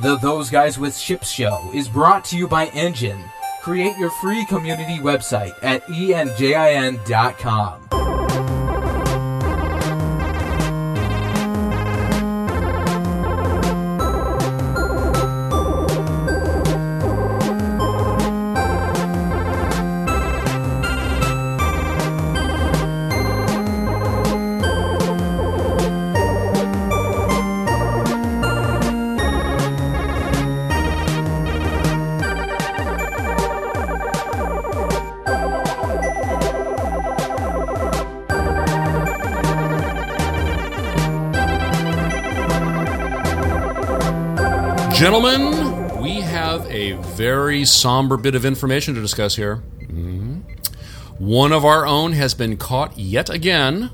[0.00, 3.20] The Those Guys with Ships show is brought to you by Enjin.
[3.62, 8.07] Create your free community website at enjin.com.
[44.98, 49.62] Gentlemen, we have a very somber bit of information to discuss here.
[49.82, 50.42] Mhm.
[51.18, 53.90] One of our own has been caught yet again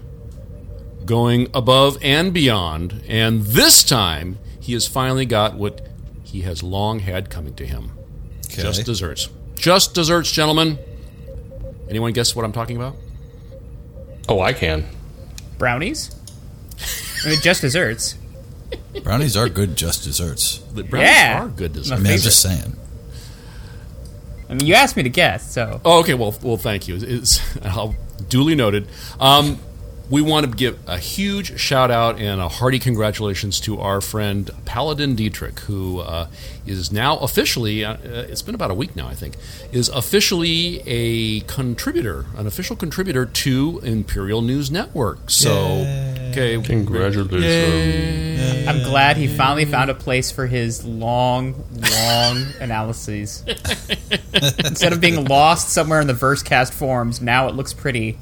[1.05, 5.87] going above and beyond, and this time he has finally got what
[6.23, 7.91] he has long had coming to him.
[8.49, 9.29] Just desserts.
[9.57, 10.79] Just desserts, gentlemen.
[11.91, 12.97] Anyone guess what I'm talking about?
[14.27, 14.87] Oh, I can.
[15.59, 16.13] Brownies?
[17.27, 18.15] I mean, just desserts.
[19.03, 20.59] Brownies are good, just desserts.
[20.73, 21.45] The brownies Yeah.
[21.45, 22.03] are good I desserts.
[22.03, 22.77] mean, I'm just saying.
[24.49, 25.81] I mean, you asked me to guess, so.
[25.85, 26.15] Oh, okay.
[26.15, 26.97] Well, well, thank you.
[27.01, 27.95] It's, I'll,
[28.29, 28.87] duly noted.
[29.19, 29.59] Um,
[30.11, 34.51] we want to give a huge shout out and a hearty congratulations to our friend
[34.67, 36.27] Paladin Dietrich, who uh,
[36.67, 39.35] is now officially, uh, it's been about a week now, I think,
[39.73, 45.31] is officially a contributor, an official contributor to Imperial News Network.
[45.31, 46.63] So, okay.
[46.63, 48.69] Congratulations.
[48.69, 53.45] I'm glad he finally found a place for his long, long analyses.
[54.65, 58.19] Instead of being lost somewhere in the Versecast forums, now it looks pretty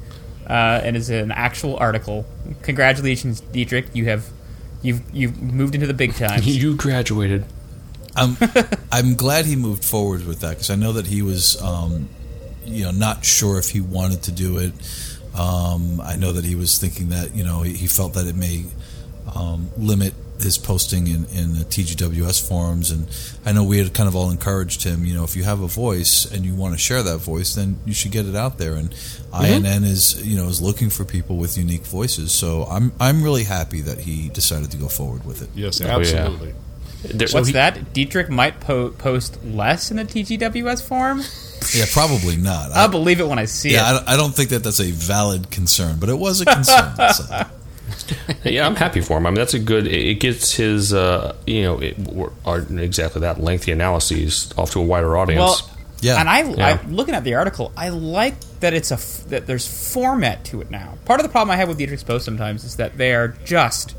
[0.47, 2.25] uh, and is an actual article.
[2.63, 3.87] Congratulations, Dietrich.
[3.93, 4.29] You have
[4.81, 6.41] you've you've moved into the big time.
[6.43, 7.45] You graduated.
[8.15, 8.37] I'm
[8.91, 12.09] I'm glad he moved forward with that because I know that he was, um,
[12.65, 14.73] you know, not sure if he wanted to do it.
[15.35, 18.35] Um, I know that he was thinking that you know he, he felt that it
[18.35, 18.65] may
[19.35, 23.07] um, limit his posting in in the TGWS forums, and
[23.45, 25.05] I know we had kind of all encouraged him.
[25.05, 27.79] You know, if you have a voice and you want to share that voice, then
[27.85, 28.75] you should get it out there.
[28.75, 28.93] And
[29.33, 32.31] INN is you know is looking for people with unique voices.
[32.31, 35.49] So I'm I'm really happy that he decided to go forward with it.
[35.55, 35.95] Yes, yeah.
[35.97, 36.53] absolutely.
[37.03, 37.93] There- What's he- that?
[37.93, 41.21] Dietrich might po- post less in the TGWS forum.
[41.73, 42.71] Yeah, probably not.
[42.71, 43.93] I- I'll believe it when I see Yeah, it.
[43.99, 46.93] don't, I don't think that that's a valid concern, but it was a concern.
[47.13, 47.45] so.
[48.43, 49.25] Yeah, I'm happy for him.
[49.25, 49.87] I mean, that's a good.
[49.87, 54.71] It it gets his, uh, you know, it, or- aren't exactly that lengthy analyses off
[54.71, 55.39] to a wider audience.
[55.39, 55.69] Well,
[56.01, 56.19] Yeah.
[56.19, 56.79] and I, Yeah.
[56.83, 58.99] I looking at the article, I like that it's a
[59.29, 60.95] that there's format to it now.
[61.05, 63.95] Part of the problem I have with Dietrich's posts sometimes is that they are just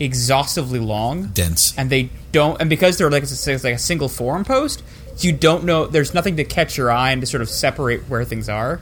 [0.00, 1.72] exhaustively long, Dense.
[1.76, 2.60] and they don't.
[2.60, 4.82] And because they're like it's, a, it's like a single forum post,
[5.18, 5.86] you don't know.
[5.86, 8.80] There's nothing to catch your eye and to sort of separate where things are.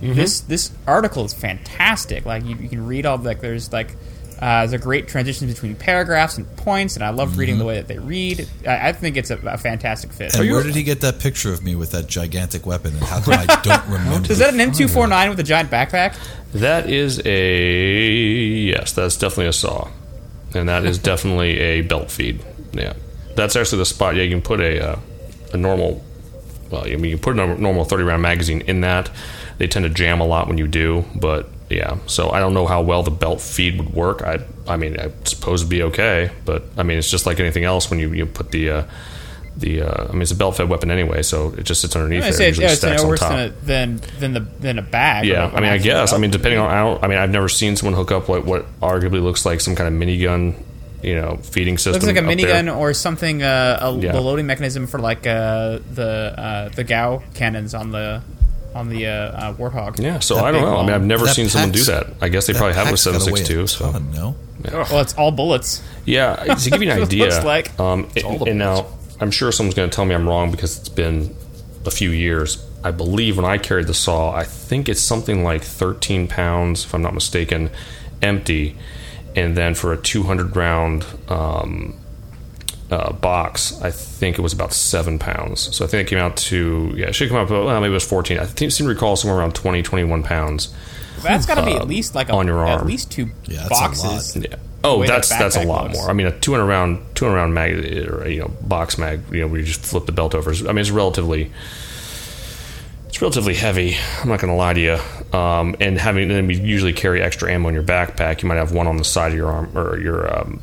[0.00, 2.26] This this article is fantastic.
[2.26, 3.94] Like you, you can read all like there's like.
[4.40, 7.76] Uh, there's a great transition between paragraphs and points, and I love reading the way
[7.76, 8.48] that they read.
[8.66, 10.34] I, I think it's a, a fantastic fit.
[10.34, 12.92] And where did he get that picture of me with that gigantic weapon?
[12.94, 14.32] And how come I don't remember?
[14.32, 16.16] Is that an M249 with a giant backpack?
[16.54, 18.94] that is a yes.
[18.94, 19.88] That's definitely a saw,
[20.54, 22.44] and that is definitely a belt feed.
[22.72, 22.94] Yeah,
[23.36, 24.16] that's actually the spot.
[24.16, 24.98] Yeah, you can put a uh,
[25.52, 26.04] a normal.
[26.70, 29.10] Well, I mean, you put a normal thirty round magazine in that.
[29.58, 31.98] They tend to jam a lot when you do, but yeah.
[32.06, 34.22] So I don't know how well the belt feed would work.
[34.22, 37.64] I I mean, I suppose it'd be okay, but I mean, it's just like anything
[37.64, 38.70] else when you you put the.
[38.70, 38.84] Uh,
[39.54, 42.22] the uh, I mean, it's a belt fed weapon anyway, so it just sits underneath
[42.22, 42.32] I there.
[42.32, 45.26] say Usually yeah, it's no worse than a, than than the than a bag.
[45.26, 46.14] Yeah, I mean, I guess.
[46.14, 47.04] I mean, depending on, I don't.
[47.04, 49.94] I mean, I've never seen someone hook up like what arguably looks like some kind
[49.94, 50.54] of minigun,
[51.02, 51.94] you know, feeding system.
[51.94, 52.62] looks like a up there.
[52.62, 53.42] minigun or something.
[53.42, 54.12] Uh, a, Yeah.
[54.12, 58.22] the loading mechanism for like uh, the uh, the GAU cannons on the
[58.74, 59.98] on the uh, uh, Warthog.
[60.00, 60.76] Yeah, so That I don't big know.
[60.78, 62.06] I mean, I've never That seen someone do that.
[62.22, 63.66] I guess they probably have with Pack's gotta seven weigh six a two.
[63.66, 64.36] So ton, no?
[64.72, 65.82] Well, it's all bullets.
[66.06, 67.78] yeah, to give you an That's it idea, looks like.
[67.80, 68.86] um, it- all the and now
[69.20, 71.34] I'm sure someone's going to tell me I'm wrong because it's been
[71.84, 72.64] a few years.
[72.84, 76.94] I believe when I carried the saw, I think it's something like 13 pounds, if
[76.94, 77.70] I'm not mistaken,
[78.22, 78.76] empty,
[79.36, 81.94] and then for a 200 round um,
[82.90, 85.74] uh, box, I think it was about seven pounds.
[85.74, 87.50] So I think it came out to yeah, it should come out.
[87.50, 88.38] Well, maybe it was 14.
[88.38, 90.74] I think, seem to recall somewhere around 20, 21 pounds.
[91.22, 92.80] That's got to be at least like a, on your arm.
[92.80, 94.36] at least two Yeah, boxes.
[94.36, 94.56] Yeah.
[94.84, 95.98] Oh, that's that's a lot looks.
[95.98, 96.10] more.
[96.10, 99.20] I mean, a 200 round 200 round mag or you know box mag.
[99.30, 100.50] You know, where you just flip the belt over.
[100.50, 101.52] I mean, it's relatively.
[103.22, 103.96] Relatively heavy.
[104.20, 105.38] I'm not going to lie to you.
[105.38, 108.42] Um, and having then we usually carry extra ammo in your backpack.
[108.42, 110.60] You might have one on the side of your arm or your um,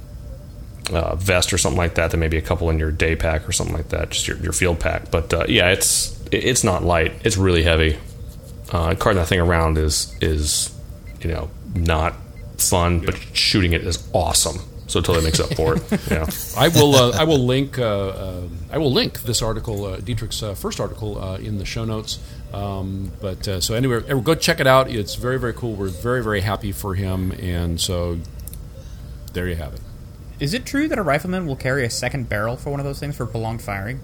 [0.92, 2.12] uh, vest or something like that.
[2.12, 4.52] Then maybe a couple in your day pack or something like that, just your, your
[4.52, 5.10] field pack.
[5.10, 7.14] But uh, yeah, it's it's not light.
[7.24, 7.98] It's really heavy.
[8.74, 10.78] Uh, carting that thing around is is
[11.22, 12.14] you know not
[12.58, 14.60] fun, but shooting it is awesome.
[14.90, 15.84] So it totally makes up for it.
[16.12, 16.28] Yeah.
[16.58, 16.96] I will.
[16.96, 17.78] Uh, I will link.
[17.78, 18.42] Uh, uh,
[18.72, 22.20] I will link this article, uh, Dietrich's uh, first article, uh, in the show notes.
[22.54, 24.90] Um, but uh, so anyway, uh, go check it out.
[24.90, 25.74] It's very very cool.
[25.74, 28.20] We're very very happy for him, and so
[29.34, 29.82] there you have it.
[30.40, 33.00] Is it true that a rifleman will carry a second barrel for one of those
[33.00, 34.02] things for prolonged firing?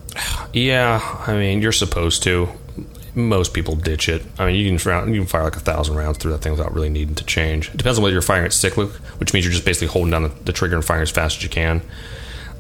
[0.54, 2.50] Yeah, I mean you're supposed to.
[3.16, 4.24] Most people ditch it.
[4.38, 6.52] I mean, you can fire, you can fire like a thousand rounds through that thing
[6.52, 7.70] without really needing to change.
[7.70, 8.90] It depends on whether you're firing it cyclic,
[9.20, 11.44] which means you're just basically holding down the, the trigger and firing as fast as
[11.44, 11.82] you can.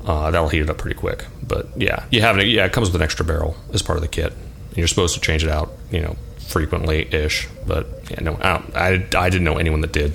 [0.05, 1.25] Uh, that'll heat it up pretty quick.
[1.45, 2.47] But yeah, you have it.
[2.47, 4.31] Yeah, it comes with an extra barrel as part of the kit.
[4.75, 7.47] And you're supposed to change it out, you know, frequently ish.
[7.65, 10.13] But yeah, no, I, don't, I, I didn't know anyone that did.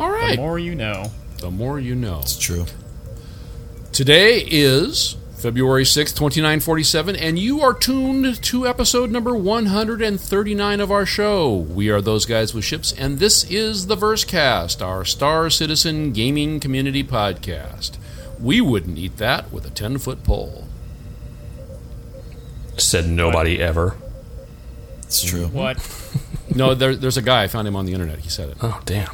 [0.00, 1.10] All The more you know.
[1.40, 2.20] The more you know.
[2.20, 2.64] It's true.
[3.92, 11.04] Today is February 6th, 2947, and you are tuned to episode number 139 of our
[11.04, 11.54] show.
[11.54, 16.58] We are those guys with ships, and this is the Versecast, our Star Citizen gaming
[16.58, 17.98] community podcast.
[18.40, 20.67] We wouldn't eat that with a 10 foot pole.
[22.78, 23.96] Said nobody ever.
[25.02, 25.46] It's true.
[25.46, 25.78] What?
[26.54, 28.18] No, there, there's a guy, I found him on the internet.
[28.18, 28.56] He said it.
[28.62, 29.08] Oh damn.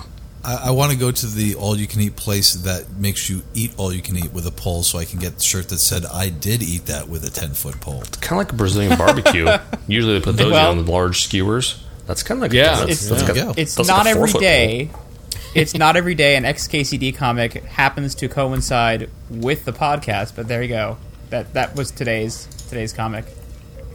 [0.44, 3.42] I, I want to go to the all you can eat place that makes you
[3.54, 5.78] eat all you can eat with a pole, so I can get the shirt that
[5.78, 8.02] said I did eat that with a ten foot pole.
[8.20, 9.46] Kind of like a Brazilian barbecue.
[9.88, 11.80] Usually they put those Well- on the large skewers.
[12.06, 13.60] That's kind of like Yeah, That's, it's- that's There you got- go.
[13.62, 14.90] It's that's like not a every four-foot day.
[15.54, 20.60] it's not every day an XKCD comic happens to coincide with the podcast, but there
[20.62, 20.98] you go.
[21.30, 23.24] That that was today's today's comic.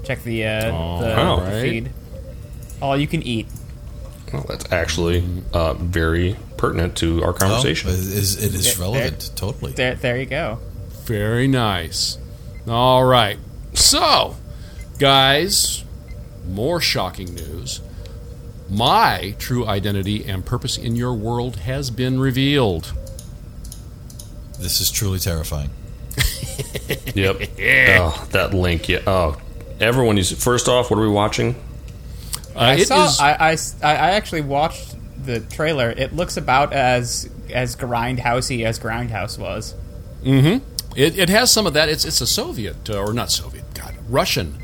[0.04, 1.46] Check the uh, All the, right.
[1.52, 1.90] the feed.
[2.82, 3.48] All you can eat.
[4.34, 5.24] Well, that's actually
[5.54, 7.90] uh, very pertinent to our Oh, conversation.
[7.90, 9.72] it is, it is Yeah, relevant, totally.
[9.74, 10.60] There there you go.
[11.06, 12.18] Very nice.
[12.68, 13.38] All right.
[13.74, 14.36] So,
[15.00, 15.84] guys,
[16.48, 17.82] more shocking news.
[18.70, 22.94] My true identity and purpose in your world has been revealed.
[24.60, 25.70] This is truly terrifying.
[27.16, 27.42] Yep.
[28.02, 28.90] Oh, that link.
[28.90, 29.00] Yeah.
[29.08, 29.38] Oh,
[29.80, 30.32] everyone needs.
[30.44, 31.56] First off, what are we watching?
[32.56, 33.06] Uh, I saw.
[33.06, 34.96] is- I, I s- I- I actually watched
[35.26, 35.90] the trailer.
[35.92, 39.76] It looks about as as grindhousey as Grindhouse was.
[40.96, 41.88] It, it has some of that.
[41.90, 44.58] It's it's a Soviet uh, or not Soviet, God, Russian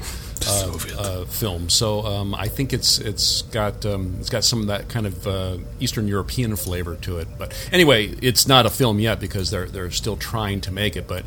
[0.47, 1.69] uh, uh, film.
[1.69, 5.27] So um, I think it's it's got um, it's got some of that kind of
[5.27, 7.27] uh, Eastern European flavor to it.
[7.37, 11.07] But anyway, it's not a film yet because they're they're still trying to make it.
[11.07, 11.25] But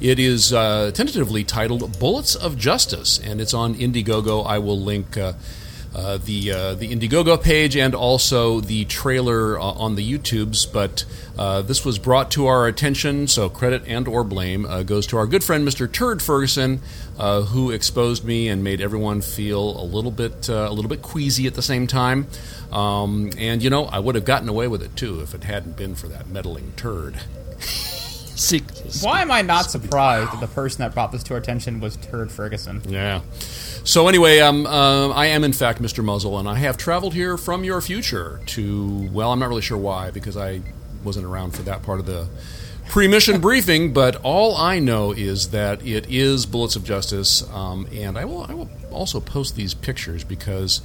[0.00, 4.46] it is uh, tentatively titled "Bullets of Justice" and it's on Indiegogo.
[4.46, 5.16] I will link.
[5.92, 10.72] Uh, the uh, the Indiegogo page and also the trailer uh, on the YouTubes.
[10.72, 11.04] But
[11.36, 15.16] uh, this was brought to our attention, so credit and or blame uh, goes to
[15.16, 15.90] our good friend Mr.
[15.90, 16.80] Turd Ferguson,
[17.18, 21.54] who exposed me and made everyone feel a little bit a little bit queasy at
[21.54, 22.28] the same time.
[22.70, 25.76] Um, and you know, I would have gotten away with it too if it hadn't
[25.76, 27.18] been for that meddling turd.
[29.02, 31.96] Why am I not surprised that the person that brought this to our attention was
[31.96, 32.82] Turd Ferguson?
[32.88, 33.20] Yeah.
[33.84, 36.02] So anyway, um, uh, I am in fact Mr.
[36.02, 39.78] Muzzle, and I have traveled here from your future to well, I'm not really sure
[39.78, 40.62] why because I
[41.04, 42.28] wasn't around for that part of the
[42.88, 43.92] pre-mission briefing.
[43.92, 48.44] But all I know is that it is Bullets of Justice, um, and I will
[48.44, 50.80] I will also post these pictures because.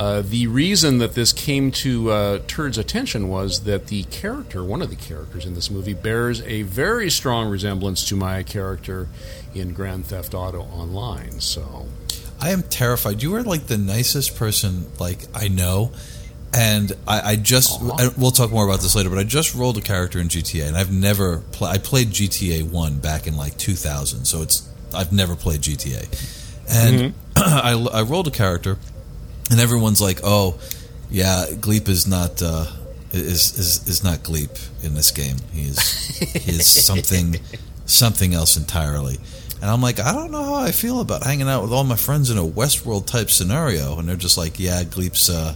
[0.00, 4.80] Uh, the reason that this came to uh, Turd's attention was that the character, one
[4.80, 9.08] of the characters in this movie, bears a very strong resemblance to my character
[9.54, 11.38] in Grand Theft Auto Online.
[11.40, 11.86] So,
[12.40, 13.22] I am terrified.
[13.22, 15.92] You are like the nicest person like I know,
[16.54, 19.10] and I, I just I, we'll talk more about this later.
[19.10, 22.62] But I just rolled a character in GTA, and I've never pla I played GTA
[22.62, 26.08] one back in like 2000, so it's I've never played GTA,
[26.70, 28.78] and I, I rolled a character,
[29.50, 30.58] and everyone's like, "Oh,
[31.10, 32.66] yeah, Gleep is not." Uh,
[33.12, 35.36] is, is is not Gleep in this game.
[35.52, 37.40] He is he is something
[37.84, 39.18] something else entirely.
[39.60, 41.96] And I'm like, I don't know how I feel about hanging out with all my
[41.96, 43.98] friends in a Westworld type scenario.
[43.98, 45.54] And they're just like, yeah, Gleep's uh,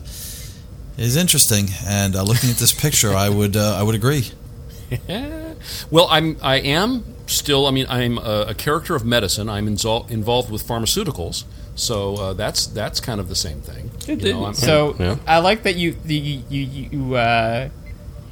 [0.98, 1.68] is interesting.
[1.86, 4.30] And uh, looking at this picture, I would uh, I would agree.
[5.90, 7.66] well, I'm I am still.
[7.66, 9.48] I mean, I'm a, a character of medicine.
[9.48, 11.44] I'm insol- involved with pharmaceuticals,
[11.74, 13.90] so uh, that's that's kind of the same thing.
[14.06, 15.16] You know, So Yeah.
[15.26, 17.68] I like that you the you you, you uh,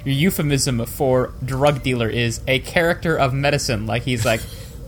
[0.04, 3.86] your euphemism for drug dealer is a character of medicine.
[3.86, 4.40] Like he's like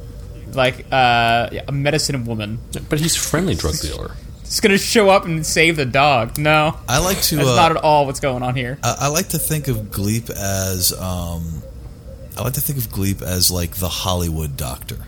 [0.52, 2.58] like uh, a medicine woman.
[2.88, 4.12] But he's a friendly drug dealer.
[4.44, 6.38] He's gonna show up and save the dog.
[6.38, 8.78] No, I like to that's uh, not at all what's going on here.
[8.84, 11.62] I, I like to think of Gleep as um,
[12.37, 14.99] I like to think of Gleep as like the Hollywood doctor,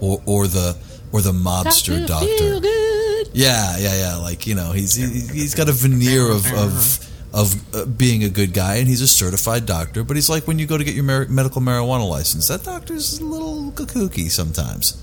[0.00, 0.76] or or the
[1.12, 2.60] or the mobster doctor.
[3.32, 4.16] Yeah, yeah, yeah.
[4.16, 7.04] Like you know, he's he, he's got a veneer of of
[7.34, 10.02] of uh, being a good guy, and he's a certified doctor.
[10.02, 13.18] But he's like when you go to get your mar- medical marijuana license, that doctor's
[13.20, 15.02] a little kooky sometimes.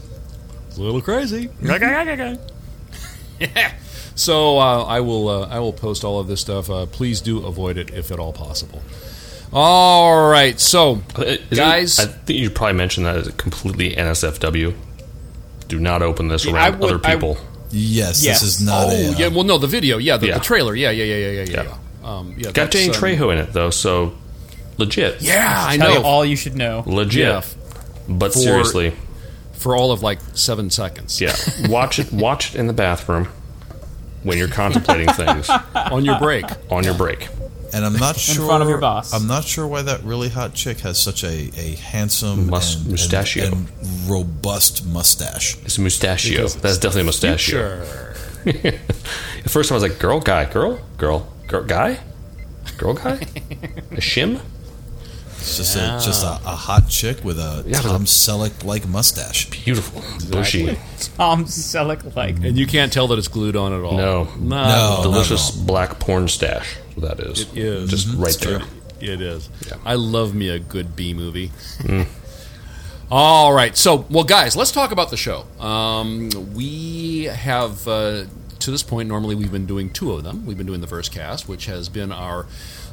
[0.68, 1.50] It's a little crazy.
[3.40, 3.74] yeah.
[4.16, 6.70] so uh, I will uh, I will post all of this stuff.
[6.70, 8.82] Uh, please do avoid it if at all possible.
[9.54, 13.96] All right, so Uh, Is it- guys, I think you probably mentioned that it's completely
[13.96, 14.74] NSFW.
[15.70, 17.38] Do not open this around I would- other I- people.
[17.78, 18.42] Yes, Yes.
[18.42, 19.12] this is not oh a.
[19.16, 20.38] yeah, well no, the video, yeah, the, Yeah.
[20.38, 21.44] the trailer, yeah, yeah, yeah, yeah, yeah, yeah.
[21.52, 21.64] Yeah.
[21.64, 21.78] yeah.
[22.18, 24.14] Um, yeah Got that's, Jane um, Trejo in it though, so
[24.78, 25.22] legit.
[25.22, 26.04] Yeah, I Tell you know.
[26.06, 26.84] all you should know.
[26.86, 27.24] legit.
[27.26, 27.42] Yeah,
[28.08, 28.94] But For- seriously,
[29.54, 31.20] for all of like seven seconds.
[31.20, 31.36] yeah,
[31.68, 32.12] watch it.
[32.14, 33.28] Watch it in the bathroom
[34.24, 36.46] when you're contemplating things on your break.
[36.72, 37.28] on your break.
[37.76, 38.42] And I'm not sure.
[38.44, 39.14] in front of your boss.
[39.14, 42.88] I'm not sure why that really hot chick has such a, a handsome Mus- and,
[42.92, 43.46] mustachio.
[43.46, 45.58] and, and robust mustache.
[45.66, 46.48] It's a mustachio.
[46.48, 47.86] That's definitely a mustachio.
[47.86, 48.16] Sure.
[49.46, 52.00] The first time I was like, girl, guy, girl, girl, girl, guy,
[52.80, 53.12] girl, guy,
[53.92, 54.40] a shim.
[55.38, 59.50] It's just a just a, a hot chick with a Yeah, Tom Selleck like mustache.
[59.50, 60.02] Beautiful,
[60.32, 60.78] bushy.
[61.18, 63.98] Tom Selleck like And you can't tell that it's glued on at all.
[63.98, 64.24] No.
[64.40, 65.00] no, No.
[65.04, 66.76] Delicious black porn stash.
[66.76, 67.42] That's what that is.
[67.42, 67.90] It is.
[67.90, 68.62] Just right there.
[69.02, 69.50] It is.
[69.68, 69.78] Yeah.
[69.86, 71.52] I love me a good B movie.
[73.12, 73.78] All right.
[73.78, 75.46] So, well, guys, let's talk about the show.
[75.60, 78.26] Um, we have, uh,
[78.66, 80.46] to this point, normally we've been doing two of them.
[80.46, 82.46] We've been doing the Versecast, which has been our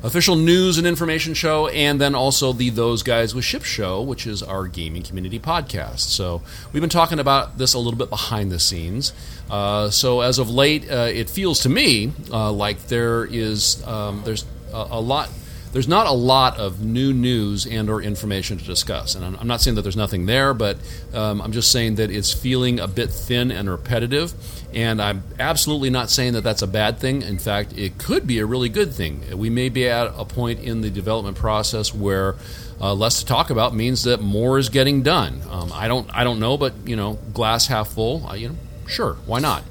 [0.02, 4.26] official news and information show, and then also the Those Guys with Ship show, which
[4.26, 6.00] is our gaming community podcast.
[6.00, 9.12] So, we've been talking about this a little bit behind the scenes.
[9.50, 14.22] Uh, so, as of late, uh, it feels to me uh, like there is um,
[14.24, 15.30] there's a, a lot
[15.72, 19.14] there's not a lot of new news and or information to discuss.
[19.14, 20.76] And i'm, not saying that there's nothing there but
[21.12, 24.34] um, i'm just saying that it's feeling a bit thin and repetitive.
[24.74, 27.22] And i'm absolutely not saying that that's a bad thing.
[27.22, 29.22] In fact it could be a really good thing.
[29.36, 32.36] We may be at a point in the development process where
[32.80, 35.40] uh, less to talk about means that more is getting done.
[35.50, 38.56] Um, i don't i don't know but you know glass half full uh, you know
[38.86, 39.64] sure why not?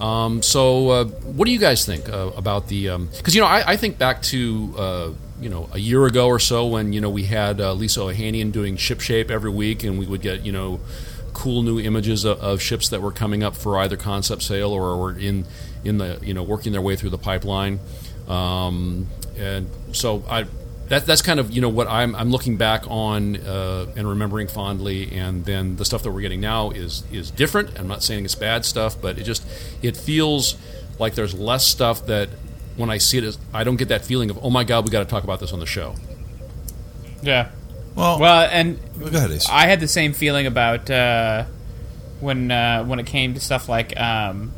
[0.00, 2.96] Um, so, uh, what do you guys think uh, about the?
[2.96, 5.10] Because you know, I, I think back to uh,
[5.40, 8.52] you know a year ago or so when you know we had uh, Lisa Ohanian
[8.52, 10.80] doing ship shape every week, and we would get you know
[11.32, 14.96] cool new images of, of ships that were coming up for either concept sale or
[14.96, 15.46] were in
[15.84, 17.80] in the you know working their way through the pipeline.
[18.28, 20.46] Um, and so I.
[20.88, 24.48] That, that's kind of you know what I'm, I'm looking back on uh, and remembering
[24.48, 27.78] fondly, and then the stuff that we're getting now is is different.
[27.78, 29.46] I'm not saying it's bad stuff, but it just
[29.82, 30.56] it feels
[30.98, 32.28] like there's less stuff that
[32.80, 35.00] when I see it, I don't get that feeling of oh my god, we got
[35.00, 35.94] to talk about this on the show.
[37.22, 37.50] yeah.
[37.94, 41.44] Well, Well, and go ahead, I had the same feeling about uh,
[42.20, 44.52] when uh, when it came to stuff like um,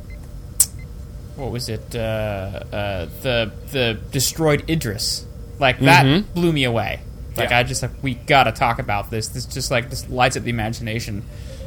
[1.37, 1.95] what was it?
[1.95, 5.27] Uh, uh, the the destroyed Idris.
[5.59, 7.01] Like that blew me away.
[7.37, 7.59] Like Yeah.
[7.61, 9.29] I just like we got to talk about this.
[9.29, 11.25] This just like this lights up the imagination.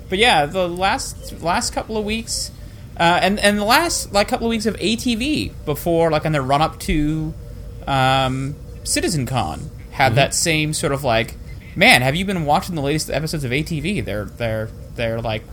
[0.10, 2.52] But yeah, the last last couple of weeks,
[2.98, 6.42] uh, and and the last like couple of weeks of ATV before like on the
[6.42, 7.34] run up to
[7.88, 11.36] um, Citizen Con had that same sort of like,
[11.75, 14.04] man, have you been watching the latest episodes of ATV?
[14.04, 15.44] They're they're they're like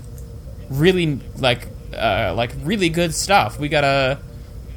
[0.69, 3.59] really like uh, like really good stuff.
[3.59, 4.19] We gotta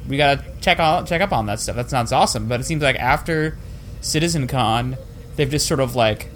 [0.08, 1.76] we gotta check on check up on that stuff.
[1.76, 2.48] That sounds awesome.
[2.48, 3.58] But it seems like after
[4.00, 4.96] Citizen Con,
[5.36, 6.30] they've just sort of like,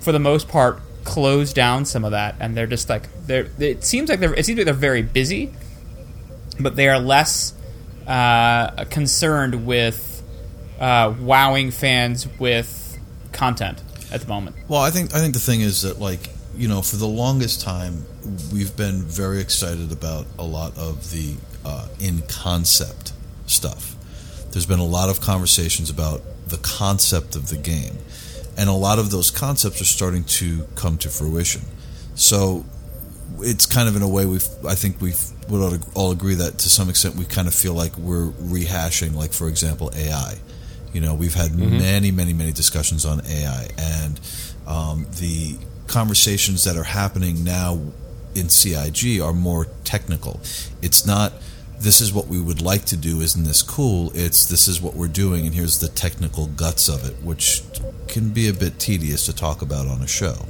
[0.00, 3.48] for the most part, closed down some of that, and they're just like they're.
[3.58, 4.34] It seems like they're.
[4.34, 5.52] It seems like they're very busy,
[6.60, 7.54] but they are less
[8.06, 10.22] uh, concerned with
[10.80, 12.98] uh, wowing fans with
[13.32, 14.56] content at the moment.
[14.68, 17.60] Well, I think I think the thing is that like you know for the longest
[17.60, 18.04] time
[18.52, 23.12] we've been very excited about a lot of the uh, in concept
[23.46, 23.94] stuff.
[24.50, 27.98] There's been a lot of conversations about the concept of the game,
[28.58, 31.62] and a lot of those concepts are starting to come to fruition.
[32.16, 32.66] So
[33.40, 35.14] it's kind of in a way we've I think we
[35.48, 39.32] would all agree that to some extent we kind of feel like we're rehashing like
[39.32, 40.34] for example AI.
[40.92, 44.18] You know, we've had many, many, many discussions on AI, and
[44.66, 47.78] um, the conversations that are happening now
[48.34, 50.40] in CIG are more technical.
[50.80, 51.34] It's not
[51.80, 54.10] this is what we would like to do, isn't this cool?
[54.14, 57.62] It's this is what we're doing, and here's the technical guts of it, which
[58.08, 60.46] can be a bit tedious to talk about on a show.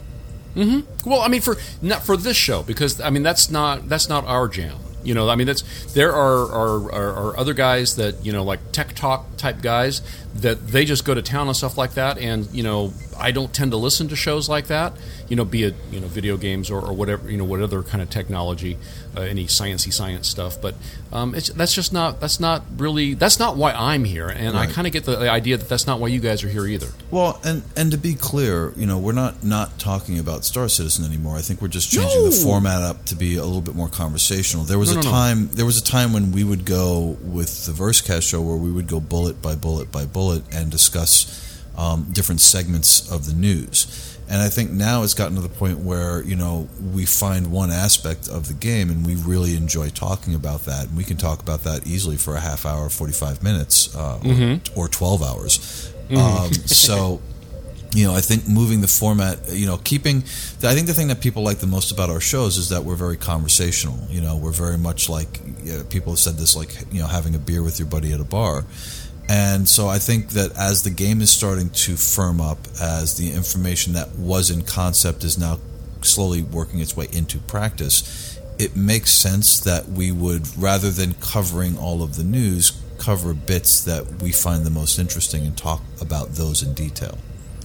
[0.55, 1.09] Mm-hmm.
[1.09, 4.25] Well, I mean, for not for this show because I mean that's not that's not
[4.25, 4.79] our jam.
[5.05, 8.43] You know, I mean that's there are are, are, are other guys that you know
[8.43, 10.03] like tech talk type guys
[10.37, 13.53] that they just go to town on stuff like that, and you know I don't
[13.53, 14.93] tend to listen to shows like that.
[15.29, 17.83] You know, be it you know video games or, or whatever you know what other
[17.83, 18.79] kind of technology,
[19.17, 20.61] uh, any sciencey science stuff.
[20.61, 20.75] But
[21.13, 24.67] um, it's, that's just not that's not really that's not why I'm here, and I
[24.67, 26.89] kind of get the idea that that's not why you guys are here either.
[27.11, 31.05] Well, and and to be clear, you know, we're not not talking about Star Citizen
[31.05, 31.37] anymore.
[31.37, 34.65] I think we're just changing the format up to be a little bit more conversational.
[34.65, 35.11] There was No, a no, no.
[35.11, 38.71] time there was a time when we would go with the Versecast show where we
[38.71, 40.18] would go bullet by bullet by bullet
[40.53, 44.17] and discuss um, different segments of the news.
[44.31, 47.71] And I think now it's gotten to the point where you know we find one
[47.71, 51.41] aspect of the game and we really enjoy talking about that, and we can talk
[51.41, 54.21] about that easily for a half hour, forty five minutes, uh,
[54.77, 55.93] or, or twelve hours.
[56.11, 57.21] Um, so
[57.95, 60.19] you know, I think moving the format, you know, keeping.
[60.63, 62.97] I think the thing that people like the most about our shows is that we're
[62.97, 63.99] very conversational.
[64.11, 67.07] You know, we're very much like you know, people have said this, like you know,
[67.07, 68.65] having a beer with your buddy at a bar.
[69.29, 73.33] And so I think that as the game is starting to firm up, as the
[73.33, 75.59] information that was in concept is now
[76.03, 81.77] slowly working its way into practice, it makes sense that we would, rather than covering
[81.77, 86.31] all of the news, cover bits that we find the most interesting and talk about
[86.31, 87.19] those in detail.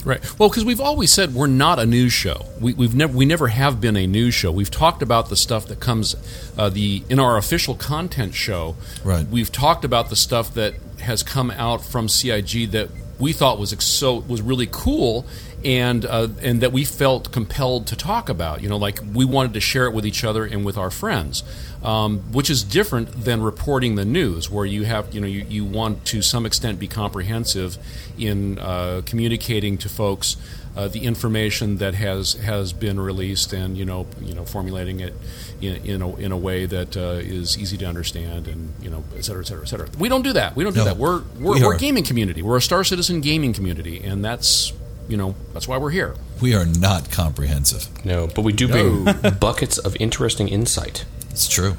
[0.06, 0.40] Right.
[0.40, 2.46] Well, because we've always said we're not a news show.
[2.60, 4.52] We, we've never we never have been a news show.
[4.52, 6.16] We've talked about the stuff that comes
[6.58, 8.76] uh, the in our official content show.
[9.04, 9.28] Right.
[9.28, 13.72] We've talked about the stuff that has come out from CIG that we thought was
[13.72, 15.26] ex- so was really cool
[15.66, 18.62] and uh, and that we felt compelled to talk about.
[18.62, 21.44] You know, like we wanted to share it with each other and with our friends,
[21.84, 25.66] um, which is different than reporting the news, where you have you know you, you
[25.66, 27.78] want to some extent be comprehensive
[28.18, 30.38] in uh, communicating to folks.
[30.76, 35.14] Uh, the information that has has been released, and you know, you know, formulating it
[35.62, 39.04] in, in a in a way that uh, is easy to understand, and you know,
[39.16, 39.88] et cetera, et cetera, et cetera.
[40.00, 40.56] We don't do that.
[40.56, 40.86] We don't do No.
[40.86, 40.98] that.
[40.98, 42.42] We're we're, We we're a gaming community.
[42.42, 44.74] We're a Star Citizen gaming community, and that's
[45.08, 46.16] you know that's why we're here.
[46.42, 47.88] We are not comprehensive.
[48.06, 49.06] No, but we do bring
[49.40, 51.78] buckets of interesting insight It's true.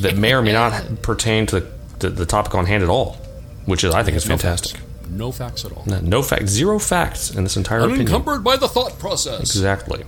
[0.00, 1.66] that may or may not pertain to the,
[2.00, 3.14] the, the topic on hand at all,
[3.66, 4.76] which is I think is No fantastic.
[4.78, 4.86] facts.
[5.10, 5.82] No facts at all.
[5.86, 8.00] No, no facts, zero facts in this entire opinion.
[8.02, 9.40] Unencumbered by the thought process.
[9.40, 10.04] Exactly.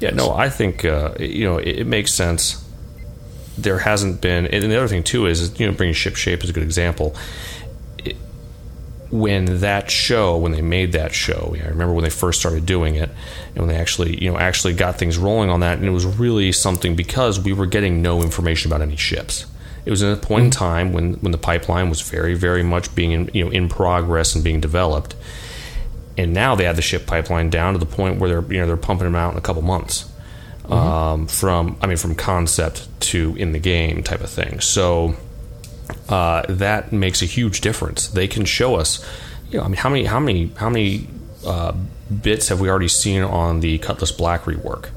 [0.00, 2.58] Yeah, no, I think uh, you know it, it makes sense.
[3.58, 6.42] There hasn't been, and the other thing too is, is you know bringing ship shape
[6.42, 7.14] is a good example.
[9.12, 12.94] When that show, when they made that show, I remember when they first started doing
[12.94, 13.10] it,
[13.48, 16.06] and when they actually, you know, actually got things rolling on that, and it was
[16.06, 19.46] really something because we were getting no information about any ships.
[19.84, 22.94] It was at a point in time when, when the pipeline was very, very much
[22.94, 25.14] being in, you know in progress and being developed
[26.16, 28.66] and now they have the ship pipeline down to the point where they're you know
[28.66, 30.10] they're pumping them out in a couple months
[30.68, 34.60] um, from I mean from concept to in the game type of thing.
[34.60, 35.14] So
[36.12, 38.08] uh, that makes a huge difference.
[38.08, 39.02] They can show us,
[39.50, 41.08] you know, I mean how many how many how many
[41.46, 41.72] uh,
[42.22, 44.90] bits have we already seen on the Cutlass Black rework?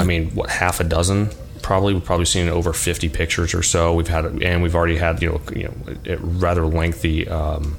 [0.00, 1.30] I mean, what half a dozen?
[1.62, 3.94] Probably we've probably seen over fifty pictures or so.
[3.94, 7.78] We've had, and we've already had you know, you know, rather lengthy um,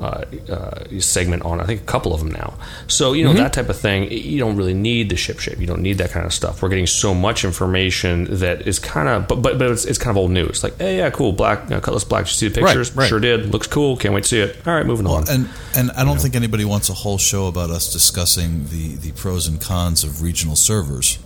[0.00, 1.60] uh, uh, segment on.
[1.60, 2.54] I think a couple of them now.
[2.88, 4.10] So you know that type of thing.
[4.10, 5.58] You don't really need the ship shape.
[5.58, 6.62] You don't need that kind of stuff.
[6.62, 10.10] We're getting so much information that is kind of, but but, but it's, it's kind
[10.10, 10.62] of old news.
[10.64, 12.24] Like, hey, yeah, cool, black uh, Cutlass Black.
[12.24, 12.96] Did you see the pictures?
[12.96, 13.08] right.
[13.08, 13.46] Sure did.
[13.52, 13.96] Looks cool.
[13.96, 14.56] Can't wait to see it.
[14.66, 15.28] All right, moving on.
[15.28, 19.12] And and I don't think anybody wants a whole show about us discussing the, the
[19.12, 21.18] pros and cons of regional servers.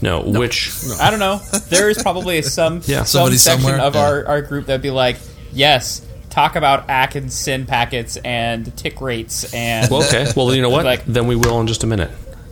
[0.00, 1.38] no, which I don't know.
[1.68, 3.04] There is probably some Yeah.
[3.04, 4.00] some Somebody section somewhere, of yeah.
[4.06, 5.16] our, our group that'd be like,
[5.52, 10.26] yes, talk about ACK and SYN packets and tick rates and Well, okay.
[10.36, 10.84] Well, you know what?
[10.84, 12.10] Like- then we will in just a minute.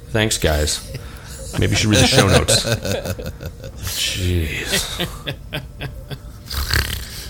[0.09, 0.93] Thanks, guys.
[1.59, 2.65] Maybe you should read the show notes.
[3.87, 5.03] Jeez.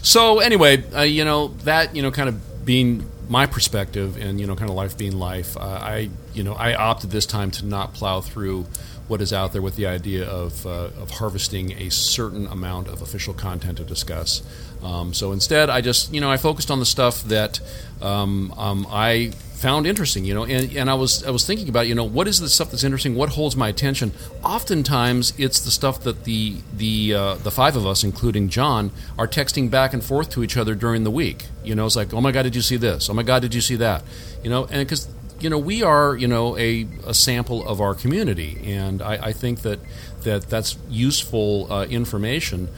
[0.02, 4.46] So anyway, uh, you know that you know kind of being my perspective and you
[4.46, 5.56] know kind of life being life.
[5.56, 8.66] Uh, I you know I opted this time to not plow through
[9.08, 13.02] what is out there with the idea of uh, of harvesting a certain amount of
[13.02, 14.42] official content to discuss.
[14.86, 17.60] Um, so instead, I just you know I focused on the stuff that
[18.00, 21.88] um, um, I found interesting, you know, and, and I was I was thinking about,
[21.88, 23.14] you know, what is the stuff that's interesting?
[23.14, 24.12] What holds my attention?
[24.44, 29.26] Oftentimes, it's the stuff that the the uh, the five of us, including John, are
[29.26, 31.46] texting back and forth to each other during the week.
[31.64, 33.10] You know, it's like, oh my god, did you see this?
[33.10, 34.04] Oh my god, did you see that?
[34.44, 35.08] You know, and because
[35.40, 39.32] you know we are you know a, a sample of our community, and I, I
[39.32, 39.80] think that
[40.22, 42.68] that that's useful uh, information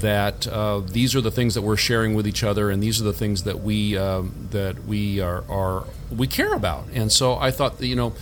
[0.00, 3.04] that uh, these are the things that we're sharing with each other, and these are
[3.04, 6.86] the things that we um, that we are, are we care about.
[6.92, 8.14] And so I thought that you know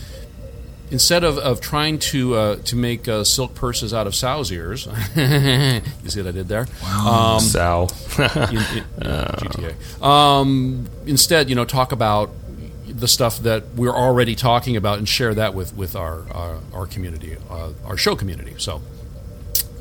[0.90, 4.86] instead of, of trying to uh, to make uh, silk purses out of sow's ears,
[5.16, 6.66] you see what I did there?
[6.84, 7.88] Um, Sow.
[8.18, 10.02] in, in, GTA.
[10.02, 12.30] Um, instead, you know, talk about
[12.86, 16.86] the stuff that we're already talking about and share that with with our our, our
[16.86, 18.54] community, uh, our show community.
[18.58, 18.82] So,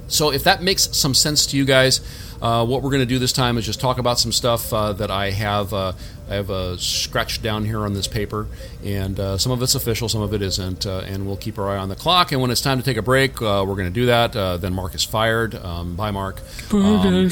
[0.08, 2.02] so if that makes some sense to you guys,
[2.42, 4.94] uh, what we're going to do this time is just talk about some stuff uh,
[4.94, 5.94] that I have uh,
[6.30, 8.48] I have uh, scratched down here on this paper,
[8.84, 11.70] and uh, some of it's official, some of it isn't, uh, and we'll keep our
[11.70, 12.32] eye on the clock.
[12.32, 14.36] And when it's time to take a break, uh, we're going to do that.
[14.36, 15.56] Uh, then Mark is fired.
[15.56, 16.42] Um, bye, Mark.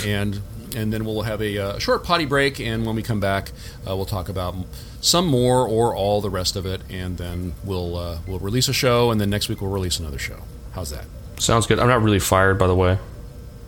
[0.03, 0.41] Um, and
[0.75, 3.51] and then we'll have a uh, short potty break, and when we come back,
[3.88, 4.55] uh, we'll talk about
[5.01, 8.73] some more or all the rest of it, and then we'll uh, we'll release a
[8.73, 10.39] show, and then next week we'll release another show.
[10.73, 11.05] How's that?
[11.43, 11.77] Sounds good.
[11.77, 12.97] I'm not really fired, by the way.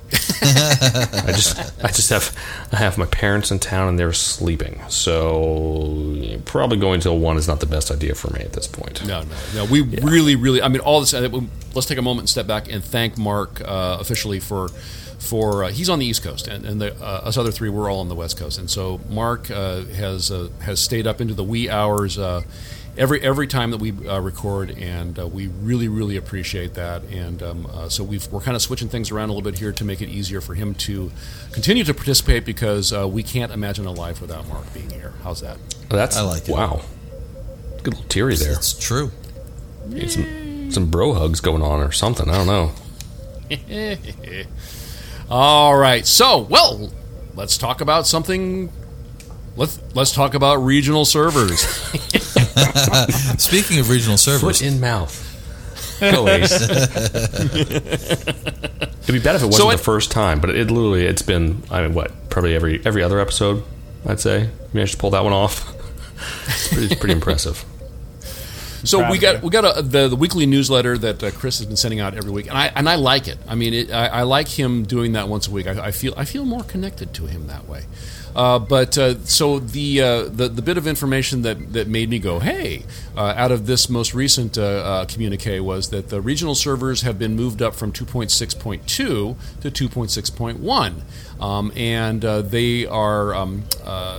[0.41, 2.33] I just, I just have,
[2.71, 4.79] I have my parents in town and they're sleeping.
[4.87, 9.05] So probably going till one is not the best idea for me at this point.
[9.05, 9.65] No, no, no.
[9.65, 10.61] We really, really.
[10.61, 11.13] I mean, all this.
[11.13, 11.27] uh,
[11.73, 14.69] Let's take a moment and step back and thank Mark uh, officially for.
[15.17, 17.89] For uh, he's on the East Coast, and, and the, uh, us other three we're
[17.89, 21.33] all on the West Coast, and so Mark uh, has uh, has stayed up into
[21.33, 22.41] the wee hours uh,
[22.97, 27.03] every every time that we uh, record, and uh, we really really appreciate that.
[27.05, 29.71] And um, uh, so we've, we're kind of switching things around a little bit here
[29.71, 31.11] to make it easier for him to
[31.51, 35.13] continue to participate because uh, we can't imagine a life without Mark being here.
[35.23, 35.57] How's that?
[35.89, 36.51] That's I like it.
[36.51, 36.81] Wow,
[37.83, 38.53] good little teary there.
[38.53, 39.11] It's true.
[39.87, 42.29] Need some, some bro hugs going on or something.
[42.29, 42.71] I don't know.
[45.29, 46.05] All right.
[46.05, 46.91] So, well,
[47.35, 48.71] let's talk about something.
[49.55, 51.63] Let's let's talk about regional servers.
[53.37, 55.31] Speaking of regional servers, Foot in mouth.
[55.99, 56.51] Go Ace.
[59.05, 61.21] It'd be bad if it wasn't So it- the first time, but it literally it's
[61.21, 63.63] been I mean what probably every every other episode
[64.05, 65.73] I'd say managed to pull that one off.
[66.47, 67.63] it's pretty, it's pretty impressive.
[68.83, 71.75] So we got we got a, the the weekly newsletter that uh, Chris has been
[71.75, 73.39] sending out every week, and I and I like it.
[73.47, 75.65] I mean, it, I, I like him doing that once a week.
[75.65, 77.85] I, I feel I feel more connected to him that way.
[78.35, 82.19] Uh, but uh, so the, uh, the the bit of information that, that made me
[82.19, 82.83] go, hey,
[83.15, 87.17] uh, out of this most recent uh, uh, communique was that the regional servers have
[87.17, 91.01] been moved up from 2.6.2 to 2.6.1.
[91.41, 93.63] Um, and they are um,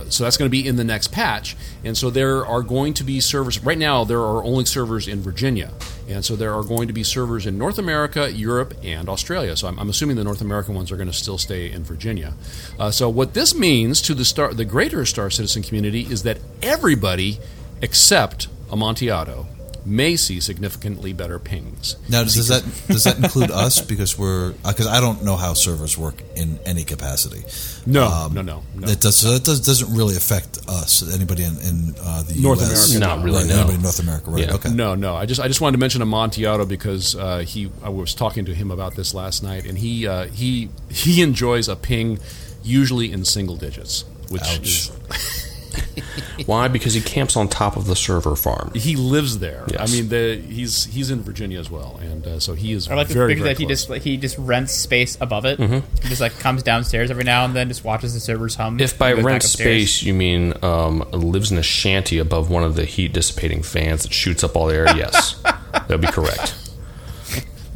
[0.09, 1.55] so that's going to be in the next patch.
[1.83, 3.63] And so there are going to be servers.
[3.63, 5.71] Right now, there are only servers in Virginia,
[6.07, 9.55] and so there are going to be servers in North America, Europe, and Australia.
[9.55, 12.33] So I'm, I'm assuming the North American ones are going to still stay in Virginia.
[12.79, 16.39] Uh, so what this means to the star, the greater Star Citizen community is that
[16.61, 17.39] everybody
[17.81, 19.47] except Amontillado
[19.87, 21.95] may see significantly better pings.
[22.09, 23.81] now does that does that include us?
[23.87, 27.43] Because we're because I don't know how servers work in any capacity.
[27.85, 28.87] No, Um, no, no, no.
[28.87, 31.01] That does so that does, doesn't really affect us.
[31.13, 32.93] Anybody in, in uh, the North US.
[32.95, 33.55] America, Not really, Right, no.
[33.55, 34.43] Anybody in North America, right?
[34.45, 34.53] Yeah.
[34.55, 34.69] Okay.
[34.69, 35.15] No, no.
[35.15, 38.53] I just I just wanted to mention Amontillado because uh, he I was talking to
[38.53, 42.19] him about this last night, and he uh, he he enjoys a ping
[42.63, 44.59] usually in single digits, which Ouch.
[44.67, 44.91] is
[46.45, 46.67] Why?
[46.67, 48.71] Because he camps on top of the server farm.
[48.73, 49.65] he lives there.
[49.69, 49.79] Yes.
[49.81, 52.95] I mean, the, he's he's in Virginia as well, and uh, so he is I
[52.95, 55.59] like to very think very that he just like, he just rents space above it.
[55.59, 58.79] He just like comes downstairs every now and then, just watches the servers hum.
[58.79, 62.49] If by and goes back rent space you mean um, lives in a shanty above
[62.49, 66.01] one of the heat dissipating fans that shoots up all the air, yes, that would
[66.01, 66.55] be correct.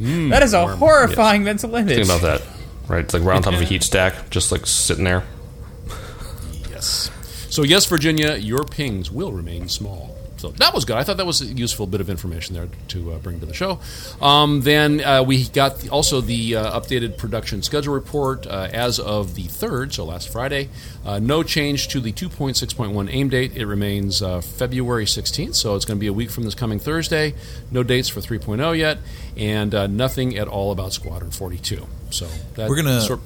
[0.00, 1.94] that is a horrifying mental image.
[1.94, 2.42] Think about that,
[2.88, 3.04] right?
[3.04, 5.24] It's like right on top of a heat stack, just like sitting there.
[6.70, 7.10] Yes.
[7.52, 10.16] So yes, Virginia, your pings will remain small.
[10.38, 10.96] So that was good.
[10.96, 13.52] I thought that was a useful bit of information there to uh, bring to the
[13.52, 13.78] show.
[14.22, 18.98] Um, then uh, we got the, also the uh, updated production schedule report uh, as
[18.98, 20.70] of the third, so last Friday.
[21.04, 23.54] Uh, no change to the 2.6.1 aim date.
[23.54, 26.78] It remains uh, February 16th, so it's going to be a week from this coming
[26.78, 27.34] Thursday.
[27.70, 28.96] No dates for 3.0 yet,
[29.36, 31.86] and uh, nothing at all about Squadron 42.
[32.08, 33.20] So that We're gonna sort-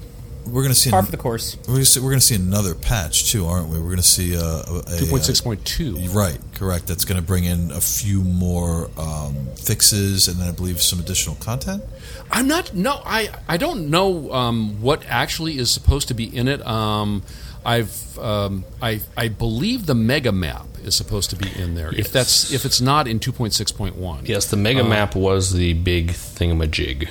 [0.47, 1.57] we're gonna see Par for the course.
[1.67, 3.81] we're gonna see, we're gonna see another patch too, aren't we?
[3.81, 6.15] We're gonna see uh, a, a, 2.6.2.
[6.15, 6.87] Right, correct.
[6.87, 11.01] That's going to bring in a few more um, fixes, and then I believe some
[11.01, 11.83] additional content.
[12.31, 12.75] I'm not.
[12.75, 13.31] No, I.
[13.49, 16.65] I don't know um, what actually is supposed to be in it.
[16.67, 17.23] Um,
[17.65, 18.19] I've.
[18.19, 19.01] Um, I.
[19.17, 21.93] I believe the mega map is supposed to be in there.
[21.95, 22.53] If that's.
[22.53, 24.29] If it's not in 2.6.1.
[24.29, 27.09] Yes, the mega map was the big thingamajig.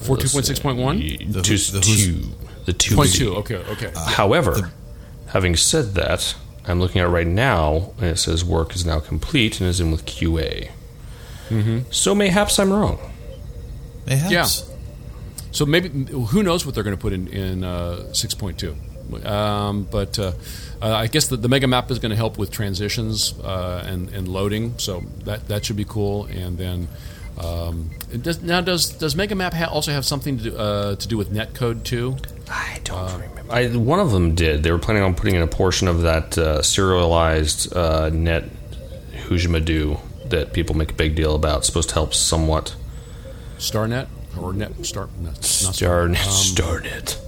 [0.00, 1.32] For 2.6.1.
[1.32, 2.20] The Two, the who's- two,
[2.64, 2.94] the two.
[2.96, 3.34] Point two.
[3.36, 3.56] Okay.
[3.56, 3.92] Okay.
[3.94, 4.70] However,
[5.28, 6.34] having said that,
[6.66, 9.80] I'm looking at it right now, and it says work is now complete and is
[9.80, 10.70] in with QA.
[11.50, 11.78] Mm-hmm.
[11.90, 12.98] So mayhaps I'm wrong.
[14.06, 14.32] Mayhaps.
[14.68, 14.74] Yeah.
[15.52, 18.74] so maybe who knows what they're going to put in in uh, 6.2.
[19.26, 20.32] Um, but uh,
[20.80, 24.08] uh, I guess the, the mega map is going to help with transitions uh, and,
[24.10, 26.24] and loading, so that that should be cool.
[26.24, 26.88] And then
[27.38, 30.96] um, it does, now does does mega map ha- also have something to do, uh,
[30.96, 32.16] to do with netcode too?
[32.50, 33.52] I don't remember.
[33.52, 34.62] I, one of them did.
[34.62, 38.44] They were planning on putting in a portion of that uh, serialized uh, net
[39.26, 41.58] Hujimadu that people make a big deal about.
[41.58, 42.76] It's supposed to help somewhat.
[43.58, 46.16] StarNet or net star net, not Starnet.
[46.16, 47.20] StarNet.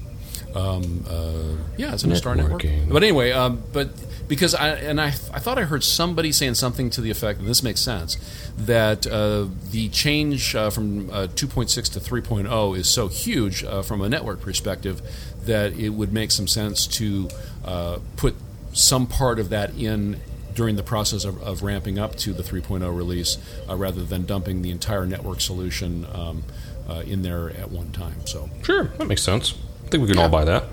[0.56, 1.68] Starnet.
[1.76, 2.64] Yeah, it's in a Star Network.
[2.88, 3.90] But anyway, um, but
[4.28, 7.48] because I and I, I thought I heard somebody saying something to the effect, and
[7.48, 8.16] this makes sense,
[8.56, 14.00] that uh, the change uh, from uh, 2.6 to 3.0 is so huge uh, from
[14.00, 15.02] a network perspective
[15.44, 17.28] that it would make some sense to
[17.64, 18.34] uh, put
[18.72, 20.20] some part of that in
[20.54, 24.62] during the process of, of ramping up to the 3.0 release, uh, rather than dumping
[24.62, 26.42] the entire network solution um,
[26.88, 28.26] uh, in there at one time.
[28.26, 29.54] So Sure, that makes sense.
[29.84, 30.64] I think we can all buy that.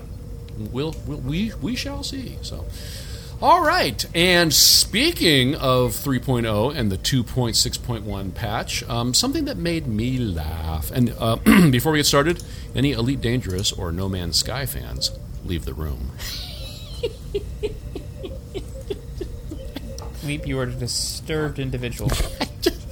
[0.72, 2.36] we'll, we'll we we shall see.
[2.42, 2.64] So,
[3.42, 4.04] all right.
[4.14, 10.90] And speaking of 3.0 and the 2.6.1 patch, um, something that made me laugh.
[10.90, 11.36] And uh,
[11.70, 12.42] before we get started,
[12.74, 15.10] any Elite Dangerous or No Man's Sky fans,
[15.44, 16.12] leave the room.
[20.24, 22.10] Leap, you are a disturbed individual.
[22.40, 22.46] I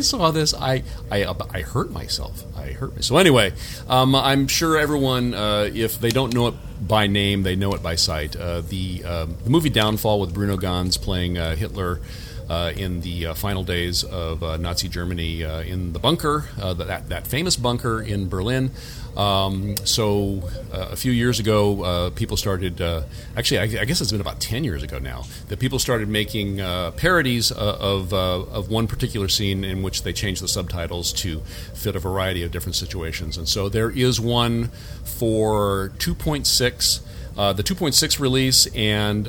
[0.00, 0.54] saw this.
[0.54, 2.44] I I, I hurt myself.
[2.56, 3.04] I hurt myself.
[3.04, 3.52] So anyway,
[3.88, 7.82] um, I'm sure everyone, uh, if they don't know it by name, they know it
[7.82, 8.36] by sight.
[8.36, 12.00] Uh, the um the movie Downfall with Bruno Ganz playing uh, Hitler.
[12.48, 17.26] Uh, in the uh, final days of uh, Nazi Germany, in the bunker, that that
[17.26, 18.70] famous bunker in Berlin.
[19.16, 22.80] Um, so uh, a few years ago, uh, people started.
[22.80, 23.02] Uh,
[23.36, 26.60] actually, I, I guess it's been about ten years ago now that people started making
[26.60, 31.12] uh, parodies uh, of uh, of one particular scene in which they changed the subtitles
[31.14, 31.40] to
[31.74, 33.38] fit a variety of different situations.
[33.38, 34.68] And so there is one
[35.04, 37.00] for 2.6,
[37.38, 39.28] uh, the 2.6 release, and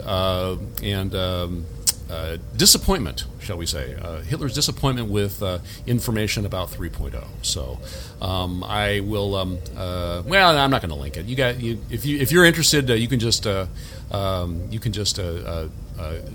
[0.84, 1.16] and.
[1.16, 1.66] Um,
[2.10, 7.22] uh, disappointment, shall we say, uh, Hitler's disappointment with uh, information about 3.0.
[7.42, 7.80] So
[8.22, 9.36] um, I will.
[9.36, 11.26] Um, uh, well, I'm not going to link it.
[11.26, 14.94] You got you if you if you're interested, uh, you can just um, you can
[14.94, 15.18] just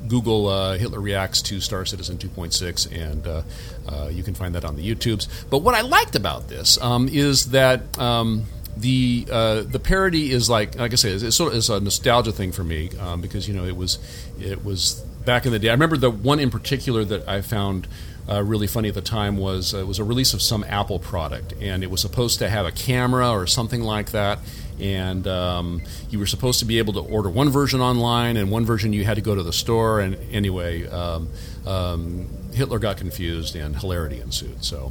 [0.09, 5.49] Google Hitler reacts to Star Citizen 2.6, and you can find that on the YouTubes.
[5.49, 7.99] But what I liked about this um, is that.
[7.99, 11.69] Um, the uh, the parody is like like I say it's, it's sort of it's
[11.69, 13.99] a nostalgia thing for me um, because you know it was
[14.41, 15.69] it was back in the day.
[15.69, 17.89] I remember the one in particular that I found
[18.29, 20.99] uh, really funny at the time was uh, it was a release of some Apple
[20.99, 24.39] product and it was supposed to have a camera or something like that.
[24.81, 28.65] And um, you were supposed to be able to order one version online, and one
[28.65, 30.01] version you had to go to the store.
[30.01, 31.29] And anyway, um,
[31.67, 34.65] um, Hitler got confused, and hilarity ensued.
[34.65, 34.91] So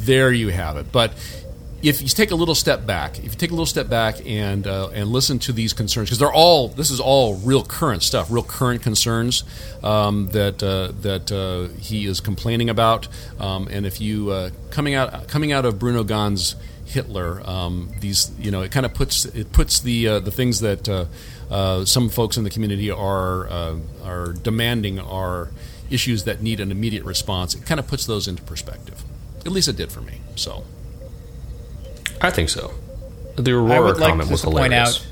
[0.00, 0.92] there you have it.
[0.92, 1.12] But
[1.80, 4.66] if you take a little step back, if you take a little step back and
[4.66, 8.30] uh, and listen to these concerns, because they're all this is all real current stuff,
[8.30, 9.44] real current concerns
[9.84, 13.06] um, that uh, that uh, he is complaining about.
[13.38, 18.32] Um, and if you uh, coming out coming out of Bruno Ganz Hitler, um, these
[18.40, 22.08] you know it kind of puts it puts the uh, the things that uh, some
[22.08, 23.48] folks in the community are
[24.02, 25.50] are demanding are
[25.90, 27.54] issues that need an immediate response.
[27.54, 29.04] It kind of puts those into perspective.
[29.46, 30.20] At least it did for me.
[30.34, 30.64] So.
[32.20, 32.72] I think so.
[33.36, 35.06] The I Aurora would like comment was just to point hilarious.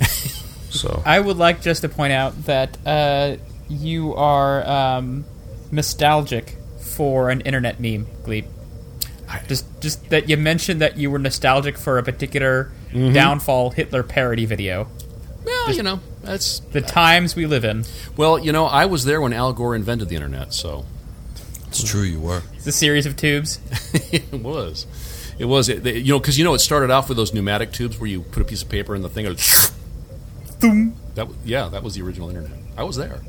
[0.70, 3.36] so I would like just to point out that uh,
[3.68, 5.24] you are um,
[5.70, 8.46] nostalgic for an internet meme, Gleep.
[9.46, 13.12] Just, just that you mentioned that you were nostalgic for a particular Mm-hmm.
[13.12, 14.88] downfall Hitler parody video.
[15.44, 17.84] Well, you know, that's The times we live in.
[18.16, 20.84] well, you know, I was there when Al Gore invented the internet, so
[21.68, 22.42] It's true, you were.
[22.64, 23.60] The series of tubes.
[24.10, 24.86] it was,
[25.40, 27.98] it was, it, you know, because you know, it started off with those pneumatic tubes
[27.98, 29.36] where you put a piece of paper in the thing, and
[31.14, 32.52] that yeah, that was the original internet.
[32.76, 33.22] I was there.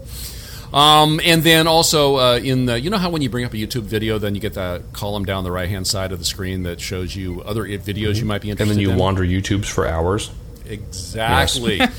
[0.73, 3.57] Um, and then also uh, in the, you know how when you bring up a
[3.57, 6.63] YouTube video, then you get that column down the right hand side of the screen
[6.63, 8.63] that shows you other videos you might be interested.
[8.63, 8.69] in?
[8.69, 8.97] and then you in.
[8.97, 10.31] wander YouTubes for hours.
[10.71, 11.79] Exactly.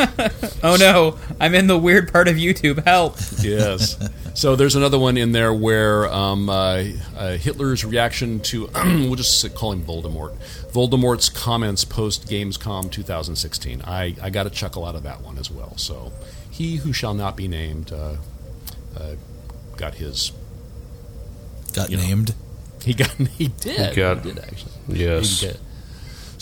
[0.64, 2.84] Oh no, I'm in the weird part of YouTube.
[2.84, 3.16] Help!
[3.40, 3.96] yes.
[4.34, 6.84] So there's another one in there where um, uh,
[7.16, 10.36] uh, Hitler's reaction to, we'll just call him Voldemort,
[10.72, 13.82] Voldemort's comments post Gamescom 2016.
[13.82, 15.76] I, I got a chuckle out of that one as well.
[15.76, 16.12] So
[16.50, 18.16] he who shall not be named uh,
[18.96, 19.14] uh,
[19.76, 20.30] got his.
[21.74, 22.02] Got You know.
[22.04, 22.34] named.
[22.84, 23.10] He got.
[23.36, 23.90] He did.
[23.90, 24.72] He got- did actually.
[24.88, 25.44] Yes.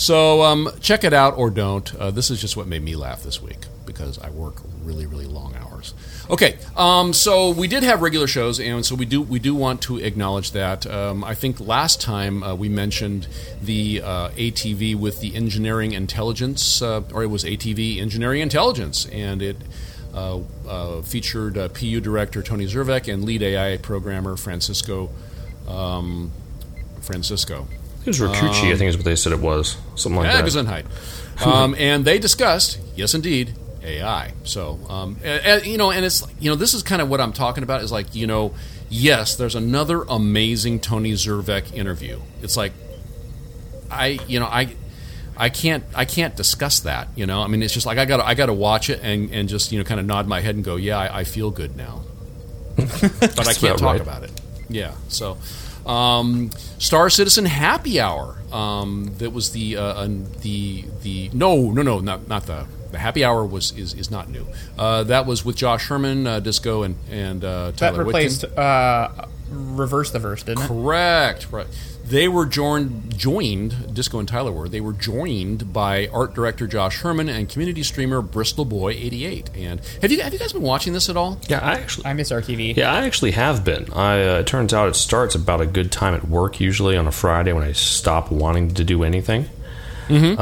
[0.01, 1.95] So um, check it out or don't.
[1.95, 5.27] Uh, this is just what made me laugh this week because I work really, really
[5.27, 5.93] long hours.
[6.31, 9.83] Okay, um, so we did have regular shows, and so we do we do want
[9.83, 10.87] to acknowledge that.
[10.87, 13.29] Um, I think last time uh, we mentioned
[13.61, 19.43] the uh, ATV with the engineering intelligence, uh, or it was ATV engineering intelligence, and
[19.43, 19.57] it.
[20.13, 25.09] Uh, uh, featured uh, PU director Tony Zurovec and lead AI programmer Francisco
[25.69, 26.33] um,
[27.01, 27.69] Francisco.
[28.11, 29.77] It was Roccucci, I think is what they said it was.
[29.95, 30.45] Something like Yeah, that.
[30.51, 30.87] Gesundheit.
[31.47, 34.33] Um, and they discussed, yes, indeed, AI.
[34.45, 37.19] So, um, a- a- you know, and it's you know, this is kind of what
[37.19, 37.83] I'm talking about.
[37.83, 38.53] Is like, you know,
[38.91, 42.21] yes, there's another amazing Tony Zurovec interview.
[42.43, 42.73] It's like,
[43.91, 44.75] I, you know, I.
[45.37, 45.83] I can't.
[45.95, 47.09] I can't discuss that.
[47.17, 47.41] You know.
[47.41, 48.21] I mean, it's just like I got.
[48.21, 50.55] I got to watch it and, and just you know kind of nod my head
[50.57, 52.03] and go, yeah, I, I feel good now.
[52.77, 54.01] but I can't talk right.
[54.03, 54.39] about it.
[54.69, 54.93] Yeah.
[55.09, 55.39] So,
[55.91, 58.37] um, Star Citizen Happy Hour.
[58.53, 60.09] Um, that was the uh,
[60.41, 64.29] the the no no no not not the the Happy Hour was is, is not
[64.29, 64.47] new.
[64.79, 70.11] Uh, that was with Josh Herman, uh, Disco, and and uh, That replaced uh, Reverse
[70.11, 70.69] the Verse, didn't it?
[70.69, 71.49] Correct.
[71.51, 71.67] Right.
[72.11, 74.69] They were joined, joined, Disco and Tyler were.
[74.69, 79.49] They were joined by art director Josh Herman and community streamer Bristol Boy eighty eight.
[79.55, 81.39] And have you have you guys been watching this at all?
[81.49, 82.07] Yeah, I actually.
[82.07, 82.77] I miss RTV.
[82.77, 83.93] Yeah, I actually have been.
[83.93, 87.07] I uh, it turns out it starts about a good time at work, usually on
[87.07, 89.47] a Friday when I stop wanting to do anything.
[90.09, 90.33] Um,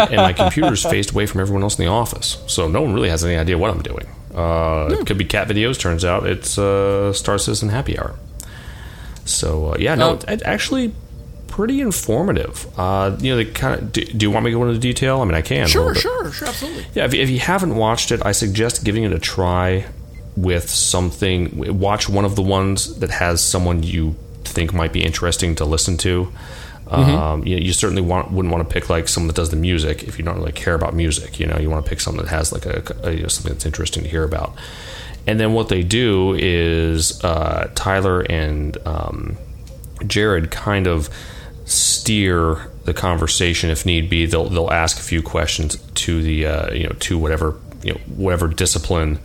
[0.00, 3.10] and my computer's faced away from everyone else in the office, so no one really
[3.10, 4.06] has any idea what I'm doing.
[4.34, 5.78] Uh, It could be cat videos.
[5.78, 8.16] Turns out it's uh, Star Citizen Happy Hour.
[9.30, 10.14] So uh, yeah, no, Oh.
[10.14, 10.92] it's it's actually
[11.46, 12.66] pretty informative.
[12.78, 13.92] Uh, you know, they kind of.
[13.92, 15.20] Do, do you want me to go into detail?
[15.20, 15.66] I mean, I can.
[15.66, 16.86] Sure, sure, sure, absolutely.
[16.94, 19.86] Yeah, if, if you haven't watched it, I suggest giving it a try
[20.36, 21.78] with something.
[21.78, 24.14] Watch one of the ones that has someone you
[24.44, 26.32] think might be interesting to listen to.
[26.90, 30.04] Um, you, you certainly want, wouldn't want to pick like someone that does the music
[30.04, 31.38] if you don't really care about music.
[31.38, 33.52] You know, you want to pick something that has like a, a you know, something
[33.52, 34.54] that's interesting to hear about.
[35.28, 39.36] And then what they do is uh, Tyler and um,
[40.06, 41.10] Jared kind of
[41.66, 44.24] steer the conversation if need be.
[44.24, 48.00] They'll they'll ask a few questions to the uh, you know to whatever you know
[48.16, 49.18] whatever discipline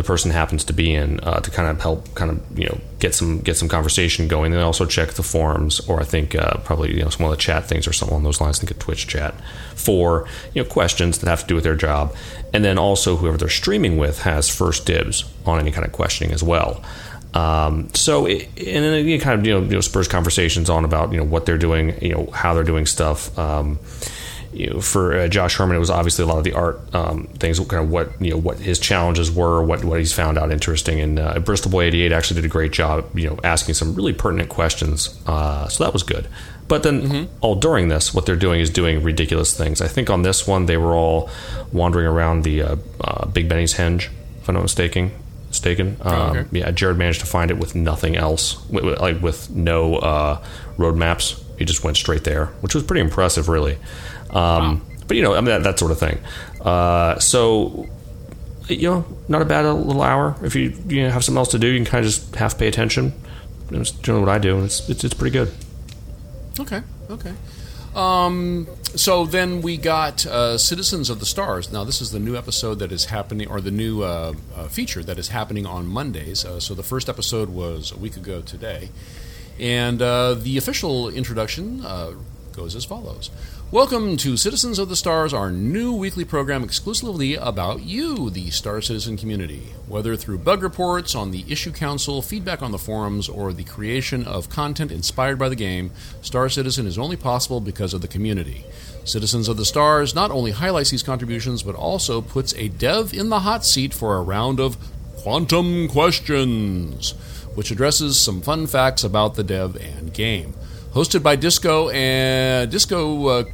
[0.00, 2.80] the person happens to be in uh, to kind of help kind of you know
[3.00, 4.50] get some get some conversation going.
[4.50, 7.36] They also check the forums or I think uh, probably you know some of the
[7.36, 8.58] chat things or something along those lines.
[8.58, 9.34] I think a Twitch chat
[9.74, 12.14] for you know questions that have to do with their job,
[12.54, 16.32] and then also whoever they're streaming with has first dibs on any kind of questioning
[16.32, 16.82] as well.
[17.34, 20.86] Um, so, it, and then it kind of you know, you know spurs conversations on
[20.86, 23.38] about you know what they're doing, you know how they're doing stuff.
[23.38, 23.78] Um,
[24.52, 27.24] you know, for uh, Josh Herman, it was obviously a lot of the art um,
[27.38, 30.50] things, kind of what you know what his challenges were, what what he's found out
[30.50, 31.00] interesting.
[31.00, 33.94] And uh, Bristol Boy eighty eight actually did a great job, you know, asking some
[33.94, 35.18] really pertinent questions.
[35.26, 36.28] Uh, so that was good.
[36.68, 39.80] But then all during this, what they're doing is doing ridiculous things.
[39.80, 41.28] I think on this one they were all
[41.72, 44.08] wandering around the uh, uh, Big Benny's Henge,
[44.40, 45.10] if I'm not mistaken.
[45.48, 45.96] Mistaken.
[46.02, 46.48] Um, okay.
[46.52, 50.44] Yeah, Jared managed to find it with nothing else, like with no uh,
[50.76, 51.42] road maps.
[51.58, 53.76] He just went straight there, which was pretty impressive, really.
[54.32, 56.18] Um, But you know, I mean that, that sort of thing.
[56.60, 57.88] Uh, so
[58.68, 60.36] you know, not a bad little hour.
[60.42, 62.56] If you you know, have something else to do, you can kind of just half
[62.56, 63.12] pay attention.
[63.70, 64.56] That's generally what I do.
[64.56, 65.52] and It's it's, it's pretty good.
[66.60, 67.34] Okay, okay.
[67.94, 71.72] Um, so then we got uh, Citizens of the Stars.
[71.72, 75.02] Now, this is the new episode that is happening, or the new uh, uh, feature
[75.02, 76.44] that is happening on Mondays.
[76.44, 78.90] Uh, so the first episode was a week ago today.
[79.58, 82.12] And uh, the official introduction uh,
[82.52, 83.30] goes as follows
[83.72, 88.80] Welcome to Citizens of the Stars, our new weekly program exclusively about you, the Star
[88.80, 89.60] Citizen community.
[89.86, 94.24] Whether through bug reports on the Issue Council, feedback on the forums, or the creation
[94.24, 98.64] of content inspired by the game, Star Citizen is only possible because of the community.
[99.04, 103.28] Citizens of the Stars not only highlights these contributions, but also puts a dev in
[103.28, 104.76] the hot seat for a round of
[105.18, 107.14] Quantum Questions,
[107.54, 110.54] which addresses some fun facts about the dev and game.
[110.92, 113.44] Hosted by Disco and Disco, uh,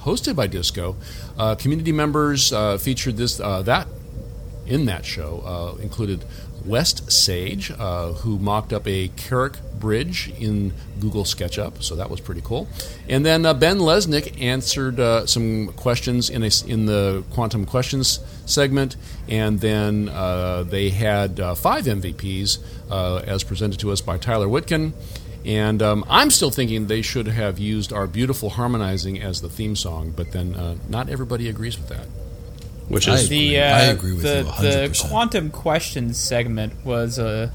[0.00, 0.96] hosted by Disco,
[1.36, 3.86] uh, community members uh, featured this uh, that
[4.66, 6.24] in that show uh, included
[6.64, 12.20] West Sage, uh, who mocked up a Carrack Bridge in Google SketchUp, so that was
[12.20, 12.68] pretty cool.
[13.08, 18.20] And then uh, Ben Lesnick answered uh, some questions in a, in the Quantum Questions
[18.46, 18.96] segment,
[19.28, 22.58] and then uh, they had five MVPs
[22.92, 24.92] uh, as presented to us by Tyler Witkin.
[25.44, 29.74] And um, I'm still thinking they should have used our beautiful harmonizing as the theme
[29.74, 32.06] song, but then uh, not everybody agrees with that.
[32.88, 33.48] Which I is agree.
[33.48, 35.08] The uh, I agree with the, you the 100%.
[35.08, 37.52] quantum questions segment was a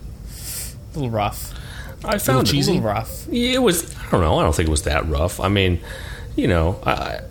[0.95, 1.53] little rough.
[2.03, 3.27] I found it A it little rough.
[3.29, 3.95] It was.
[3.95, 4.39] I don't know.
[4.39, 5.39] I don't think it was that rough.
[5.39, 5.79] I mean,
[6.35, 7.21] you know, I,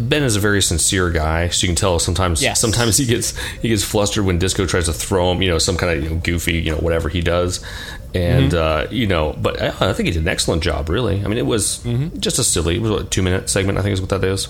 [0.00, 2.42] Ben is a very sincere guy, so you can tell sometimes.
[2.42, 2.60] Yes.
[2.60, 5.76] Sometimes he gets he gets flustered when Disco tries to throw him, you know, some
[5.76, 7.64] kind of you know, goofy, you know, whatever he does,
[8.14, 8.88] and Mm-hmm.
[8.88, 9.32] uh, you know.
[9.32, 10.88] But I, I think he did an excellent job.
[10.88, 12.18] Really, I mean, it was Mm-hmm.
[12.20, 13.78] just a silly, it was what, a two minute segment.
[13.78, 14.46] I think is what that is.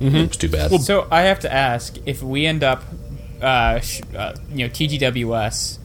[0.00, 0.16] Mm-hmm.
[0.16, 0.80] It was too bad.
[0.82, 2.82] So I have to ask if we end up,
[3.40, 5.78] uh, sh- uh, you know, TGWS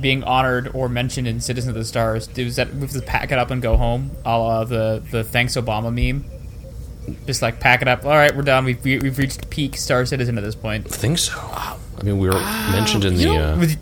[0.00, 2.26] being honored or mentioned in Citizen of the Stars.
[2.26, 4.10] Does that move to pack it up and go home?
[4.24, 6.24] A la the the Thanks Obama meme.
[7.26, 8.04] Just like pack it up.
[8.04, 8.64] All right, we're done.
[8.64, 10.86] We've we- we've reached peak Star Citizen at this point.
[10.86, 11.38] I think so.
[11.38, 12.40] I mean, we were
[12.72, 13.78] mentioned in the know, uh, With-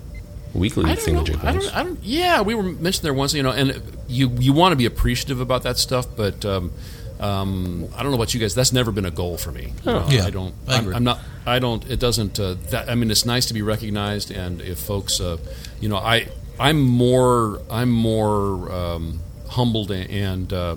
[0.54, 1.14] weekly I thing.
[1.14, 1.48] don't that know.
[1.48, 1.98] I don't, I don't.
[2.02, 3.32] Yeah, we were mentioned there once.
[3.34, 6.72] You know, and you you want to be appreciative about that stuff, but um,
[7.20, 8.54] um, I don't know about you guys.
[8.54, 9.72] That's never been a goal for me.
[9.84, 10.54] You know, Yeah, I don't.
[10.68, 10.94] I I'm.
[10.94, 11.20] I'm not.
[11.46, 11.88] I don't.
[11.90, 12.38] It doesn't.
[12.40, 15.36] Uh, that I mean, it's nice to be recognized, and if folks, uh,
[15.80, 20.52] you know, I I'm more I'm more um, humbled and.
[20.52, 20.76] Uh,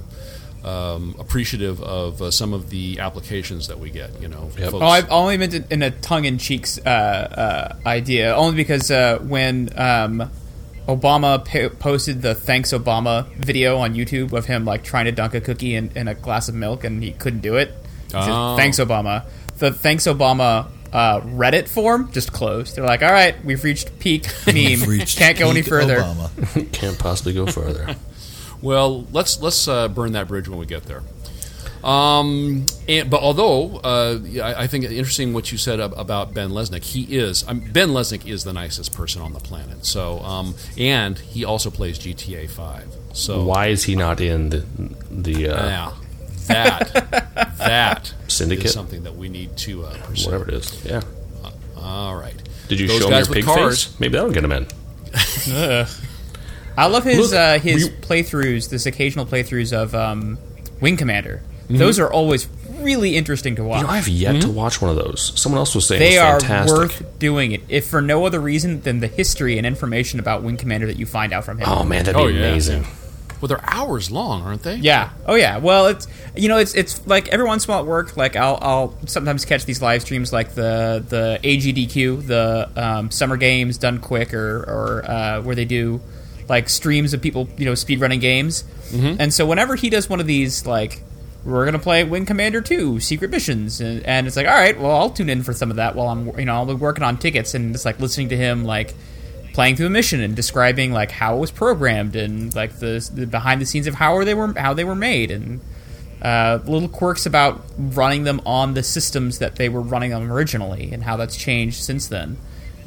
[0.65, 4.49] um, appreciative of uh, some of the applications that we get, you know.
[4.57, 4.71] Yep.
[4.71, 9.19] folks- Oh, I only meant it in a tongue-in-cheek uh, uh, idea, only because uh,
[9.21, 10.31] when um,
[10.87, 15.33] Obama po- posted the "Thanks Obama" video on YouTube of him like trying to dunk
[15.35, 17.69] a cookie in, in a glass of milk and he couldn't do it.
[18.07, 18.55] He said, Oh.
[18.57, 19.25] Thanks Obama.
[19.57, 22.75] The Thanks Obama uh, Reddit form just closed.
[22.75, 24.55] They're like, all right, we've reached peak meme.
[24.55, 25.97] We've reached Can't go any further.
[25.99, 26.71] Obama.
[26.73, 27.95] Can't possibly go further.
[28.61, 31.03] Well, let's let's uh, burn that bridge when we get there.
[31.83, 36.49] Um, and, but although uh, I, I think interesting what you said ab- about Ben
[36.49, 39.85] Lesnick, he is um, Ben Lesnick is the nicest person on the planet.
[39.85, 42.87] So, um, and he also plays GTA Five.
[43.13, 44.65] So Why is he not in the
[45.11, 45.91] the uh, Yeah,
[46.47, 48.65] that that Syndicate?
[48.65, 50.25] is something that we need to uh, pursue.
[50.31, 50.83] whatever it is?
[50.85, 51.01] Yeah.
[51.77, 52.35] All right.
[52.67, 53.83] Did you Those show him your pig cars.
[53.85, 53.99] face?
[53.99, 54.65] Maybe that'll get him in.
[56.77, 60.37] I love his Look, uh, his we- playthroughs, this occasional playthroughs of um,
[60.81, 61.41] Wing Commander.
[61.65, 61.77] Mm-hmm.
[61.77, 62.47] Those are always
[62.79, 63.81] really interesting to watch.
[63.81, 65.33] You know, I have yet to watch one of those.
[65.39, 66.77] Someone else was saying they it's are fantastic.
[66.77, 70.57] worth doing it, if for no other reason than the history and information about Wing
[70.57, 71.67] Commander that you find out from him.
[71.67, 72.85] oh man, that'd be Oh, yeah, amazing.
[73.41, 74.75] Well, they're hours long, aren't they?
[74.75, 75.09] Yeah.
[75.25, 75.57] Oh yeah.
[75.57, 78.35] Well, it's you know it's it's like every once in a while at work, like
[78.35, 83.77] I'll I'll sometimes catch these live streams like the the AGDQ, the um, Summer Games
[83.77, 85.99] done quick, or or uh, where they do
[86.47, 88.63] like streams of people you know speedrunning games.
[89.19, 91.01] And so whenever he does one of these like.
[91.43, 94.97] We're gonna play Wing Commander 2 Secret Missions, and, and it's like, all right, well,
[94.97, 97.19] I'll tune in for some of that while I'm, you know, I'll be working on
[97.19, 98.95] tickets and just like listening to him like
[99.53, 103.27] playing through a mission and describing like how it was programmed and like the, the
[103.27, 105.61] behind the scenes of how they were how they were made and
[106.21, 110.91] uh, little quirks about running them on the systems that they were running them originally
[110.91, 112.37] and how that's changed since then.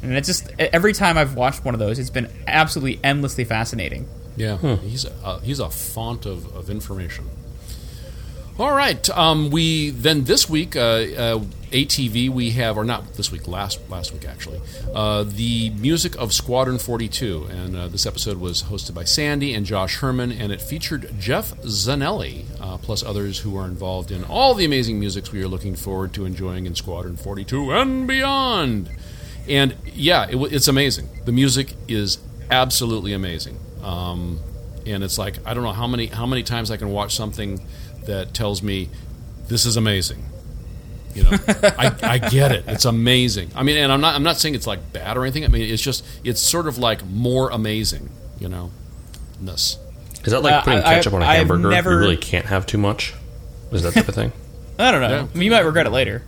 [0.01, 4.07] And it's just every time I've watched one of those, it's been absolutely endlessly fascinating.
[4.37, 7.29] Yeah, he's a, he's a font of, of information.
[8.59, 11.39] All right, um, we then this week uh, uh,
[11.71, 14.59] ATV we have or not this week last last week actually
[14.93, 19.53] uh, the music of Squadron Forty Two and uh, this episode was hosted by Sandy
[19.53, 24.25] and Josh Herman and it featured Jeff Zanelli uh, plus others who are involved in
[24.25, 28.07] all the amazing musics we are looking forward to enjoying in Squadron Forty Two and
[28.07, 28.89] beyond.
[29.49, 31.09] And yeah, it, it's amazing.
[31.25, 32.19] The music is
[32.51, 33.57] absolutely amazing.
[33.83, 34.39] Um,
[34.85, 37.59] and it's like I don't know how many how many times I can watch something
[38.05, 38.89] that tells me
[39.47, 40.23] this is amazing.
[41.15, 42.65] You know, I, I get it.
[42.67, 43.49] It's amazing.
[43.55, 45.43] I mean, and I'm not I'm not saying it's like bad or anything.
[45.43, 48.09] I mean, it's just it's sort of like more amazing.
[48.39, 48.71] You know,
[49.41, 49.77] ness.
[50.23, 51.69] Is that like Uh, putting I- ketchup on a I've hamburger?
[51.69, 53.13] never- You really can't have too much.
[53.71, 54.31] Is that type of thing?
[54.79, 55.09] I don't know.
[55.09, 55.27] Yeah.
[55.33, 56.23] I mean, you might regret it later.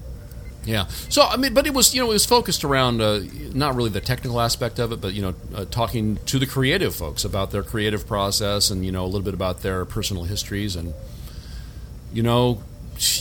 [0.64, 0.86] Yeah.
[1.10, 3.22] So I mean, but it was you know it was focused around uh,
[3.54, 6.94] not really the technical aspect of it, but you know uh, talking to the creative
[6.96, 10.76] folks about their creative process and you know a little bit about their personal histories
[10.76, 10.94] and
[12.14, 12.62] you know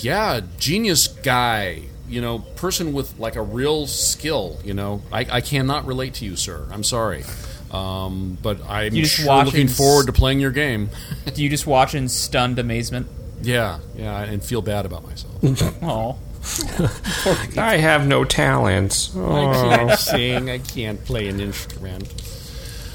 [0.03, 5.41] yeah genius guy you know person with like a real skill you know I, I
[5.41, 7.25] cannot relate to you sir I'm sorry.
[7.71, 10.91] Um, but I'm You just sure looking forward to playing your game.
[11.35, 13.07] Do you just watch in stunned amazement?
[13.43, 15.33] yeah, yeah, and feel bad about myself.
[15.83, 16.19] Oh,
[17.59, 19.15] I have no talents.
[19.17, 20.51] I can't sing.
[20.51, 22.09] I can't play an instrument.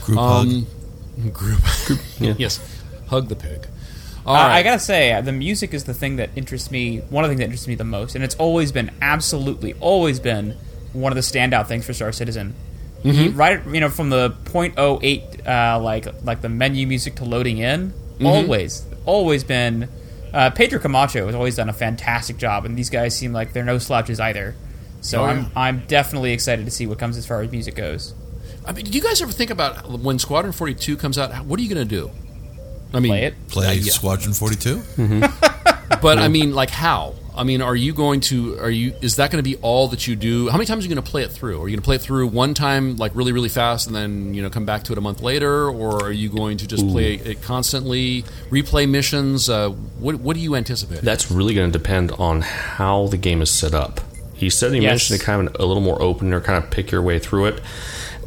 [0.04, 0.48] Group hug.
[0.48, 0.68] Um,
[1.32, 1.60] group.
[2.20, 2.34] yeah.
[2.38, 2.60] yes.
[3.08, 3.68] Hug the pig.
[4.26, 6.98] All I, I gotta say, uh, the music is the thing that interests me.
[7.10, 10.20] One of the things that interests me the most, and it's always been, absolutely, always
[10.20, 10.58] been
[10.93, 12.56] one of the standout things for Star Citizen.
[13.04, 17.60] He, right, you know, from the .08, uh, like like the menu music to loading
[17.60, 17.93] in,
[18.24, 19.89] always, always been.
[20.36, 23.64] Uh, Pedro Camacho has always done a fantastic job, and these guys seem like they're
[23.64, 24.54] no slouches either.
[25.00, 25.50] So Oh, I'm.
[25.56, 28.14] I'm definitely excited to see what comes as far as music goes.
[28.66, 31.46] I mean, do you guys ever think about when Squadron 42 comes out?
[31.46, 32.12] What are you going to do?
[32.94, 33.48] I mean, Play it.
[33.48, 33.92] Play uh, yeah.
[33.92, 34.82] Squadron 42?
[36.02, 37.14] But I mean, like how?
[37.38, 38.58] I mean, are you going to?
[38.60, 38.94] Are you?
[39.02, 40.48] Is that going to be all that you do?
[40.50, 41.62] How many times are you going to play it through?
[41.62, 44.34] Are you going to play it through one time, like really, really fast, and then
[44.34, 46.88] you know come back to it a month later, or are you going to just
[46.88, 49.50] play it constantly, replay missions?
[49.50, 51.02] Uh, what What do you anticipate?
[51.02, 54.00] That's really going to depend on how the game is set up.
[54.36, 54.90] He said he Yes.
[55.10, 57.46] mentioned it kind of a little more open or kind of pick your way through
[57.46, 57.62] it.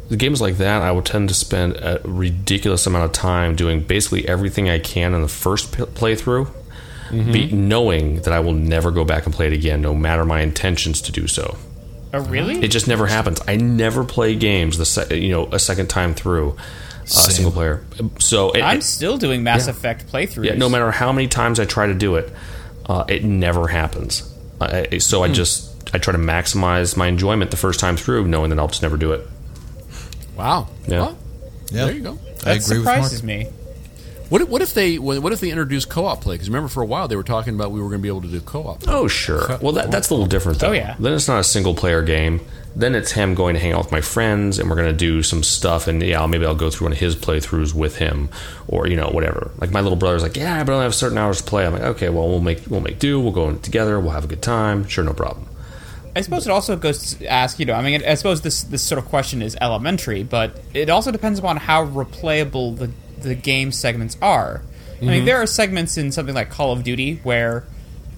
[0.09, 3.81] The games like that, I would tend to spend a ridiculous amount of time doing
[3.81, 5.85] basically everything I can in the first p-
[7.09, 10.25] playthrough, be, knowing that I will never go back and play it again, no matter
[10.25, 11.57] my intentions to do so.
[12.13, 12.55] Oh, really?
[12.63, 13.39] It just never happens.
[13.47, 16.55] I never play games the se- you know a second time through
[17.01, 17.83] uh, single player.
[18.19, 19.71] So it, I'm it- still doing Mass Yeah.
[19.71, 20.45] Effect playthroughs.
[20.45, 22.31] yeah, no matter how many times I try to do it,
[22.87, 24.23] uh, it never happens.
[24.59, 28.27] I, I- so I just I try to maximize my enjoyment the first time through,
[28.27, 29.27] knowing that I'll just never do it.
[30.35, 30.67] wow.
[30.87, 30.99] Yeah.
[31.01, 31.17] Well,
[31.71, 31.85] Yeah.
[31.85, 32.19] There you go.
[32.45, 32.95] I That agree with Mark.
[32.97, 33.47] surprises me.
[34.29, 36.35] What if, what if they what if they introduce co-op play?
[36.35, 38.21] Because remember, for a while they were talking about we were going to be able
[38.21, 38.87] to do co-op.
[38.87, 39.57] Oh sure.
[39.59, 40.69] Well, that, that's a little different though.
[40.69, 40.95] Oh, yeah.
[40.99, 42.41] Then it's not a single player game.
[42.75, 45.23] Then it's him going to hang out with my friends, and we're going to do
[45.23, 45.87] some stuff.
[45.87, 48.29] And yeah, maybe I'll go through one of his playthroughs with him,
[48.67, 49.49] or you know, whatever.
[49.57, 51.65] Like my little brother's like, yeah, but I only have certain hours to play.
[51.65, 53.19] I'm like, okay, well, we'll make we'll make do.
[53.19, 53.99] We'll go in together.
[53.99, 54.87] We'll have a good time.
[54.87, 55.47] Sure, no problem.
[56.15, 58.83] I suppose it also goes to ask, you know, I mean, I suppose this this
[58.83, 62.91] sort of question is elementary, but it also depends upon how replayable the
[63.21, 64.61] the game segments are.
[64.61, 65.07] I Mm-hmm.
[65.07, 67.63] mean, there are segments in something like Call of Duty where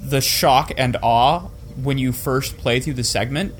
[0.01, 1.41] the shock and awe
[1.81, 3.53] when you first play through the segment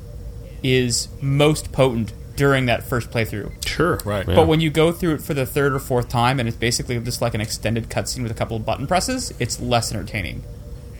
[0.63, 3.51] is most potent during that first playthrough.
[3.65, 3.99] Sure.
[4.03, 4.27] Right.
[4.27, 4.33] Yeah.
[4.35, 6.99] But when you go through it for the third or fourth time, and it's basically
[6.99, 10.43] just like an extended cutscene with a couple of button presses, it's less entertaining,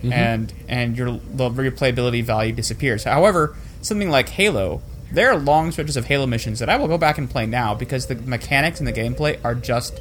[0.04, 3.04] and and your the replayability value disappears.
[3.06, 4.82] However, something like Halo,
[5.12, 7.74] there are long stretches of Halo missions that I will go back and play now
[7.74, 10.00] because the mechanics and the gameplay are just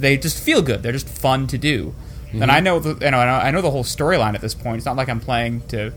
[0.00, 0.82] they just feel good.
[0.82, 1.94] They're just fun to do,
[2.32, 4.76] and I know the, you know I know- the whole storyline at this point.
[4.78, 5.92] It's not like I'm playing to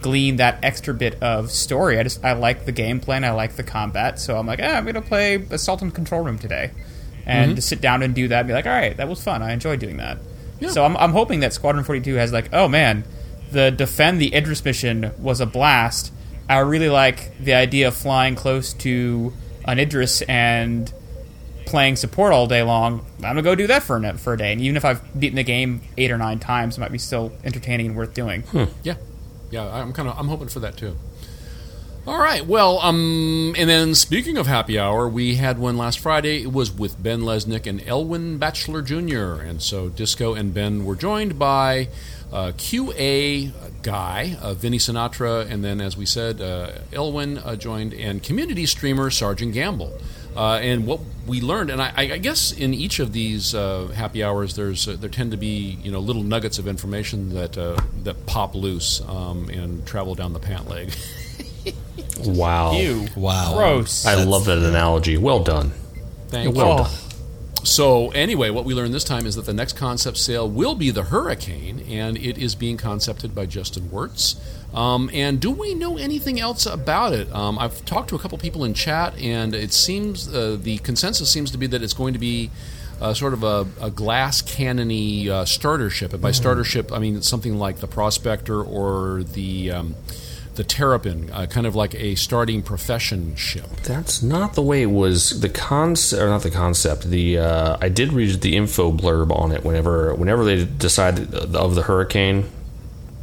[0.00, 1.98] glean that extra bit of story.
[1.98, 4.76] I just I like the gameplay and I like the combat, so I'm like, ah,
[4.76, 6.70] I'm gonna play Assault and Control Room today,
[7.26, 9.42] and to sit down and do that, and be like, all right, that was fun.
[9.42, 10.18] I enjoyed doing that.
[10.70, 13.04] So I'm I'm hoping that Squadron 42 has like, oh man,
[13.50, 16.12] the defend the Idris mission was a blast.
[16.48, 19.32] I really like the idea of flying close to
[19.64, 20.92] an Idris and
[21.66, 23.04] playing support all day long.
[23.16, 25.36] I'm gonna go do that for a, for a day, and even if I've beaten
[25.36, 28.44] the game eight or nine times, it might be still entertaining and worth doing.
[28.82, 28.94] Yeah,
[29.50, 29.64] yeah.
[29.66, 30.96] I'm kind of I'm hoping for that too.
[32.04, 32.44] All right.
[32.44, 36.42] Well, um, and then speaking of happy hour, we had one last Friday.
[36.42, 39.40] It was with Ben Lesnick and Elwin Batchelor Jr.
[39.40, 41.86] And so Disco and Ben were joined by
[42.32, 43.52] uh, QA
[43.82, 48.66] guy uh, Vinny Sinatra, and then as we said, uh, Elwin uh, joined, and community
[48.66, 49.92] streamer Sergeant Gamble.
[50.36, 54.24] Uh, and what we learned, and I, I guess in each of these uh, happy
[54.24, 57.76] hours, there's uh, there tend to be you know little nuggets of information that uh,
[58.04, 60.92] that pop loose um, and travel down the pant leg.
[62.24, 62.72] wow.
[62.72, 63.06] Ew.
[63.16, 63.54] Wow.
[63.54, 64.06] Gross.
[64.06, 65.16] I love that analogy.
[65.16, 65.72] Well done.
[66.28, 66.84] Thank Well you.
[66.84, 66.92] done.
[67.64, 70.90] So anyway, what we learned this time is that the next concept sale will be
[70.90, 74.36] the Hurricane, and it is being concepted by Justin Wirtz.
[74.74, 77.32] Um, and do we know anything else about it?
[77.32, 81.30] Um, I've talked to a couple people in chat, and it seems uh, the consensus
[81.30, 82.50] seems to be that it's going to be
[83.00, 86.12] uh, sort of a, a glass cannony uh, starter ship.
[86.12, 89.94] And by starter ship, I mean something like the Prospector or the um,
[90.54, 93.68] the Terrapin, uh, kind of like a starting profession ship.
[93.84, 95.40] That's not the way it was.
[95.40, 97.04] The concept, or not the concept.
[97.04, 99.64] The uh, I did read the info blurb on it.
[99.64, 102.50] Whenever, whenever they decided of the hurricane,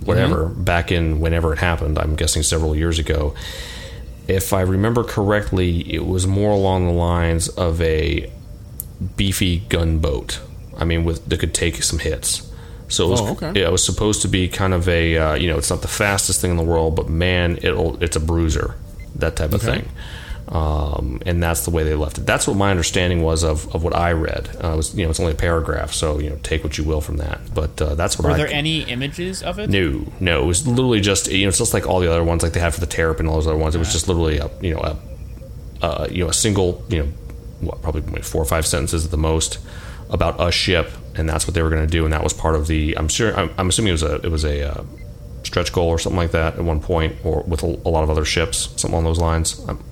[0.03, 1.99] whatever, back in whenever it happened.
[1.99, 3.35] I'm guessing several years ago.
[4.27, 8.31] If I remember correctly, it was more along the lines of a
[9.15, 10.39] beefy gunboat.
[10.77, 12.48] I mean, with that could take some hits.
[12.89, 13.59] So it was, Oh, okay.
[13.61, 15.87] yeah, it was supposed to be kind of a, uh, you know, it's not the
[15.87, 18.75] fastest thing in the world, but man, it'll, it's a bruiser,
[19.15, 19.81] that type of Okay.
[19.81, 19.89] thing.
[20.47, 22.25] Um, and that's the way they left it.
[22.25, 24.49] That's what my understanding was of, of what I read.
[24.59, 27.01] Uh, was, you know, it's only a paragraph, so you know, take what you will
[27.01, 27.39] from that.
[27.53, 28.37] But uh, that's what Were I.
[28.37, 29.69] there any images of it?
[29.69, 30.41] No, no.
[30.41, 32.59] It was literally just you know, it's just like all the other ones, like they
[32.59, 33.75] have for the Terrapin and all those other ones.
[33.75, 37.07] It was just literally a you know a uh, you know a single you know
[37.61, 39.59] what, probably four or five sentences at the most
[40.09, 42.55] about a ship, and that's what they were going to do, and that was part
[42.55, 42.97] of the.
[42.97, 43.35] I'm sure.
[43.35, 44.83] I'm, I'm assuming it was a it was a uh,
[45.43, 48.09] stretch goal or something like that at one point, or with a, a lot of
[48.09, 49.59] other ships, something along those lines.
[49.67, 49.83] I'm,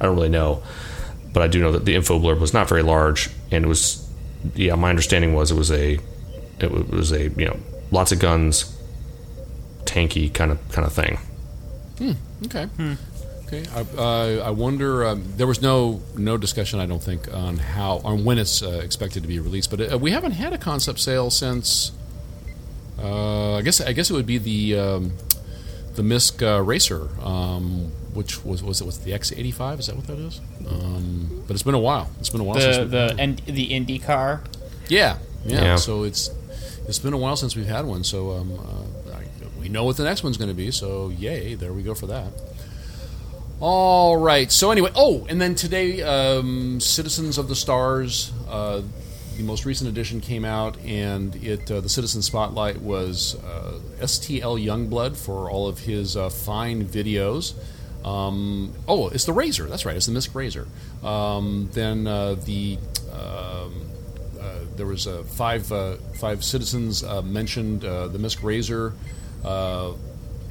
[0.00, 0.62] I don't really know,
[1.32, 4.02] but I do know that the info blurb was not very large, and it was.
[4.54, 5.98] Yeah, my understanding was it was a
[6.60, 7.58] it was a you know
[7.90, 8.76] lots of guns,
[9.84, 11.18] tanky kind of kind of thing.
[12.44, 12.68] Okay.
[13.46, 13.64] Okay.
[13.74, 15.04] I, uh, I wonder.
[15.06, 18.80] Um, there was no no discussion, I don't think, on how on when it's uh,
[18.82, 19.70] expected to be released.
[19.70, 21.92] But uh, we haven't had a concept sale since.
[23.00, 25.12] Uh, I guess I guess it would be the um,
[25.94, 29.78] the MISC uh, Racer, um, which was was it was the X85?
[29.80, 30.40] Is that what that is?
[30.68, 32.10] Um, but it's been a while.
[32.18, 34.42] It's been a while The since the and the Indy car.
[34.88, 35.76] yeah, yeah Yeah.
[35.76, 36.30] So it's
[36.88, 38.02] it's been a while since we've had one.
[38.02, 39.24] So um, uh, I,
[39.60, 40.70] we know what the next one's going to be.
[40.70, 41.54] So yay!
[41.54, 42.32] There we go for that.
[43.58, 44.52] All right.
[44.52, 48.82] So anyway, oh, and then today, um, Citizens of the Stars, uh,
[49.38, 54.62] the most recent edition came out, and it uh, the Citizen Spotlight was uh, STL
[54.62, 57.54] Youngblood for all of his uh, fine videos.
[58.04, 59.66] Um, oh, it's the Razor.
[59.66, 59.96] That's right.
[59.96, 60.68] It's the MISC Razor.
[61.02, 62.76] Um, then uh, the
[63.10, 63.88] um,
[64.38, 65.66] uh, there was five
[66.16, 68.92] five citizens mentioned the MISC Razor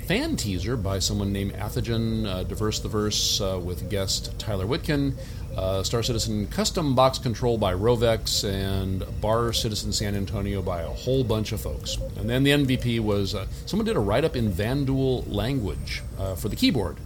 [0.05, 5.15] fan teaser by someone named Athagen, uh, Diverse the Verse uh, with guest Tyler Witkin,
[5.57, 10.87] uh, Star Citizen Custom Box Control by Rovex, and Bar Citizen San Antonio by a
[10.87, 11.97] whole bunch of folks.
[12.17, 16.35] And then the MVP was uh, someone did a write up in Vanduul language uh,
[16.35, 16.97] for the keyboard,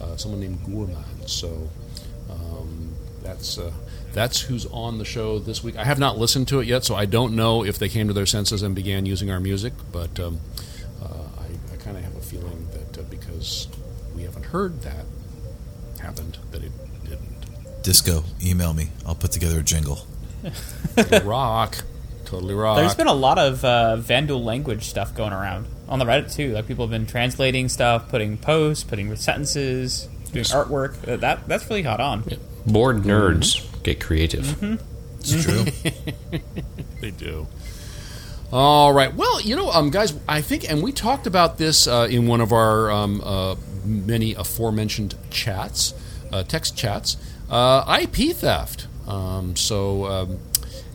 [0.00, 1.28] uh, someone named Gourmand.
[1.28, 1.68] So
[2.30, 3.58] um, that's
[4.14, 5.76] that's who's on the show this week.
[5.76, 8.14] I have not listened to it yet, so I don't know if they came to
[8.14, 9.72] their senses and began using our music.
[9.90, 10.38] But um,
[11.02, 11.08] uh,
[11.40, 13.02] I, I kind of have a feeling that uh,
[13.44, 13.68] because
[14.14, 15.04] we haven't heard that
[16.00, 16.72] happened, that it
[17.04, 17.82] didn't.
[17.82, 18.88] Disco, email me.
[19.06, 20.06] I'll put together a jingle.
[21.24, 21.76] rock,
[22.24, 22.76] totally rock.
[22.78, 26.52] There's been a lot of uh, Vanduul language stuff going around on the Reddit too.
[26.54, 31.06] Like people have been translating stuff, putting posts, putting sentences, doing artwork.
[31.08, 32.24] Uh, That that's really hot on.
[32.66, 34.62] Bored nerds get creative.
[35.20, 35.64] It's true.
[37.00, 37.46] They do.
[38.54, 39.12] All right.
[39.12, 42.40] Well, you know, um, guys, I think, and we talked about this uh, in one
[42.40, 45.92] of our um, uh, many aforementioned chats,
[46.32, 47.16] uh, text chats,
[47.50, 48.86] uh, IP theft.
[49.08, 50.38] Um, so, um,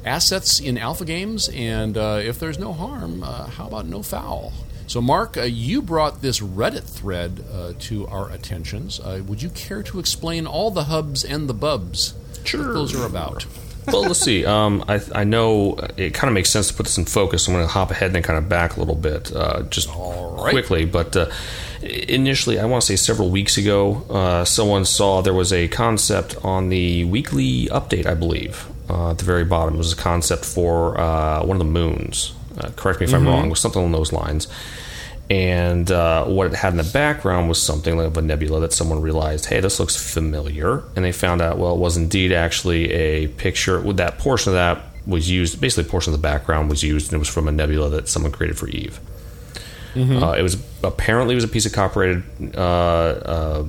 [0.06, 4.54] assets in alpha games, and uh, if there's no harm, uh, how about no foul?
[4.88, 9.02] So, Mark, uh, you brought this Reddit thread uh, to our attentions.
[9.02, 12.14] Uh, would you care to explain all the hubs and the bubs
[12.46, 12.74] Sure.
[12.74, 13.46] those are about?
[13.92, 14.46] Well, let's see.
[14.46, 17.48] Um, I, I know it kind of makes sense to put this in focus.
[17.48, 19.90] I'm going to hop ahead and then kind of back a little bit, uh, just
[19.90, 20.52] right.
[20.52, 20.86] quickly.
[20.86, 21.30] But uh,
[21.82, 26.36] initially, I want to say several weeks ago, uh, someone saw there was a concept
[26.44, 29.76] on the weekly update, I believe, uh, at the very bottom.
[29.76, 32.34] It was a concept for uh, one of the moons.
[32.58, 33.46] Uh, correct me if I'm wrong.
[33.46, 34.48] It was something along those lines.
[35.30, 39.00] And uh, what it had in the background was something like a nebula that someone
[39.00, 40.84] realized, hey, this looks familiar.
[40.96, 43.80] And they found out, well, it was indeed actually a picture.
[43.80, 47.12] With that portion of that was used, basically, a portion of the background was used,
[47.12, 49.00] and it was from a nebula that someone created for Eve.
[50.24, 52.24] Uh, it was apparently it was a piece of copyrighted,
[52.56, 53.64] uh, uh,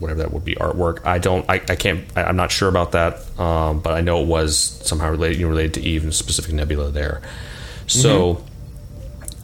[0.00, 1.06] whatever that would be, artwork.
[1.06, 4.22] I don't, I, I can't, I, I'm not sure about that, um, but I know
[4.22, 7.22] it was somehow related, you know, related to Eve and a specific nebula there.
[7.86, 8.44] So.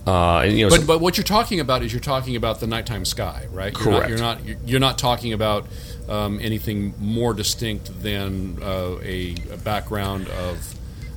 [0.08, 2.66] Uh, you know, But so- but what you're talking about is you're talking about the
[2.66, 3.72] nighttime sky, right?
[3.74, 4.00] You're Correct.
[4.00, 5.66] Not, you're not you're- you're not talking about
[6.08, 10.74] um, anything more distinct than uh, a, a background of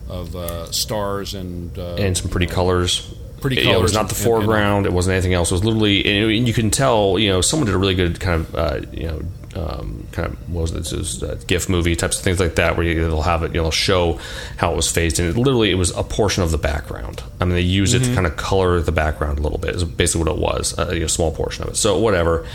[0.10, 3.14] of uh, stars and uh, and some pretty colors.
[3.40, 4.86] Pretty Yeah, it was not the and- and- foreground.
[4.86, 5.50] it wasn't anything else.
[5.52, 7.18] It was literally, and you- and you can tell.
[7.18, 9.22] You know, someone did a really good kind of, uh, you know,
[9.56, 10.76] um, kind of what was it?
[10.76, 13.54] This is uh, GIF movie types of things like that, where you, they'll have it.
[13.54, 14.20] You know, show
[14.58, 15.26] how it was phased in.
[15.28, 17.24] It literally, it was a portion of the background.
[17.40, 18.04] I mean, they used Mm-hmm.
[18.04, 19.76] it to kind of color the background a little bit.
[19.76, 20.78] Is basically what it was.
[20.80, 21.76] Uh, you know, a small portion of it.
[21.76, 22.48] So whatever.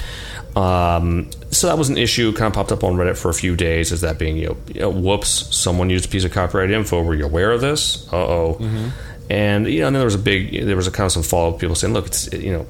[0.54, 2.32] Um, so that was an issue.
[2.32, 4.56] Kind of popped up on Reddit for a few days as that being, you know,
[4.72, 7.02] you know, whoops, someone used a piece of copyright info.
[7.02, 8.10] Were you aware of this?
[8.12, 8.92] Uh oh.
[9.28, 11.22] And you know, and then there was a big, there was a kind of some
[11.22, 11.58] follow up.
[11.60, 12.66] People saying, look, it's you know,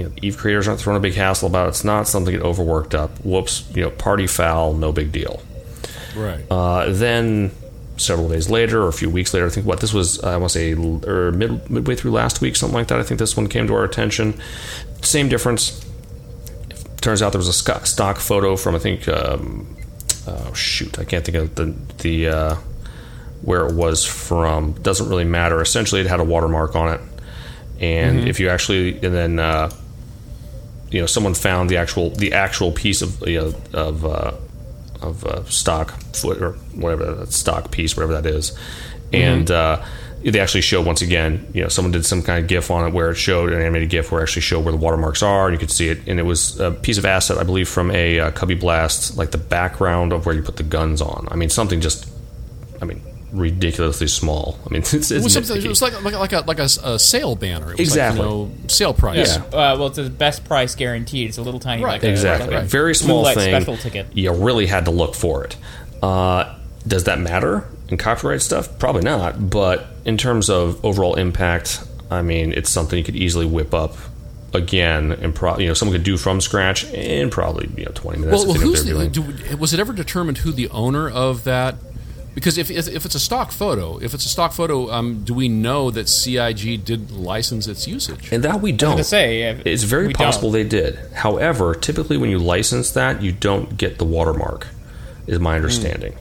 [0.00, 1.70] you know, Eve creators aren't throwing a big hassle about it.
[1.70, 3.10] It's not something that overworked up.
[3.22, 5.42] Whoops, you know, party foul, no big deal.
[6.16, 6.40] right.
[6.50, 7.50] Uh, then
[7.98, 10.52] several days later, or a few weeks later, I think what this was, I want
[10.52, 10.72] to say,
[11.06, 12.98] or mid, midway through last week, something like that.
[12.98, 14.40] I think this one came to our attention.
[15.02, 15.84] Same difference.
[17.02, 17.52] Turns out there was a
[17.86, 19.76] stock photo from I think, um,
[20.26, 22.54] oh shoot, I can't think of the the uh,
[23.42, 24.72] where it was from.
[24.72, 25.60] Doesn't really matter.
[25.60, 27.00] Essentially, it had a watermark on it,
[27.80, 29.38] and if you actually, and then.
[29.38, 29.70] Uh,
[30.90, 34.32] you know, someone found the actual the actual piece of you know of uh,
[35.00, 38.56] of uh, stock foot or whatever that stock piece, whatever that is,
[39.12, 39.84] and uh,
[40.22, 41.46] they actually showed once again.
[41.54, 43.90] You know, someone did some kind of GIF on it where it showed an animated
[43.90, 46.00] GIF where it actually showed where the watermarks are, and you could see it.
[46.06, 49.30] And it was a piece of asset, I believe, from a uh, Cubby Blast, like
[49.30, 51.28] the background of where you put the guns on.
[51.30, 52.08] I mean, something just,
[52.82, 53.00] I mean,
[53.32, 54.58] ridiculously small.
[54.66, 56.98] I mean, it's, it's It was, it was like like like a like a, a
[56.98, 57.72] sale banner.
[57.72, 58.20] It was Exactly.
[58.22, 59.36] Like, you know, sale price.
[59.36, 59.44] Yeah.
[59.44, 61.28] Uh, well, it's the best price guaranteed.
[61.28, 61.92] It's a little tiny, Right.
[61.92, 62.54] like a- Exactly.
[62.54, 63.50] like a Very small thing.
[63.50, 64.06] special ticket.
[64.14, 65.56] You really had to look for it.
[66.02, 66.54] Uh,
[66.86, 68.78] does that matter in copyright stuff?
[68.78, 69.50] Probably not.
[69.50, 73.96] But in terms of overall impact, I mean, it's something you could easily whip up
[74.52, 78.18] again, and pro- you know someone could do from scratch in probably you know twenty
[78.18, 78.44] minutes.
[78.44, 80.68] Well, well if they know what who's the, do, was it ever determined who the
[80.70, 81.76] owner of that?
[82.34, 85.34] Because if, if, if it's a stock photo, if it's a stock photo, um, do
[85.34, 88.32] we know that CIG did license its usage?
[88.32, 88.96] and that we don't.
[88.96, 90.62] to say, it's very possible don't.
[90.62, 90.98] they did.
[91.12, 94.68] However, typically when you license that, you don't get the watermark.
[95.26, 96.16] Is my understanding.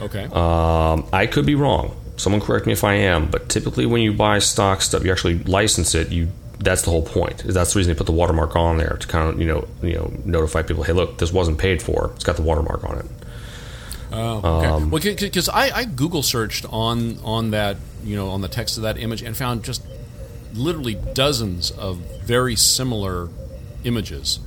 [0.00, 0.24] Okay.
[0.24, 1.94] Um, I could be wrong.
[2.16, 3.30] Someone correct me if I am.
[3.30, 6.10] But typically, when you buy stock stuff, you actually license it.
[6.10, 6.28] You
[6.58, 7.44] that's the whole point.
[7.44, 9.68] Is that's the reason they put the watermark on there to kind of you know
[9.82, 10.84] you know notify people.
[10.84, 12.12] Hey, look, this wasn't paid for.
[12.14, 13.06] It's got the watermark on it.
[14.12, 14.84] Oh, okay.
[14.84, 18.82] well, because I, I Google searched on on that you know on the text of
[18.84, 19.82] that image and found just
[20.54, 23.28] literally dozens of very similar
[23.84, 24.40] images.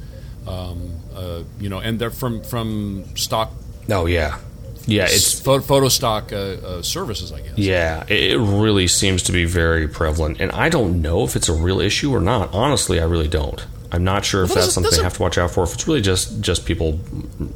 [0.47, 3.51] Um, uh, you know, and they're from from stock
[3.91, 4.38] Oh yeah,
[4.86, 5.05] yeah.
[5.05, 7.57] It's photo, photo stock uh, uh, services, I guess.
[7.57, 11.49] Yeah, it it really seems to be very prevalent, and I don't know if it's
[11.49, 12.53] a real issue or not.
[12.53, 13.66] Honestly, I really don't.
[13.91, 15.64] I'm not sure if that's does something I have to watch out for.
[15.64, 16.99] If it's really just just people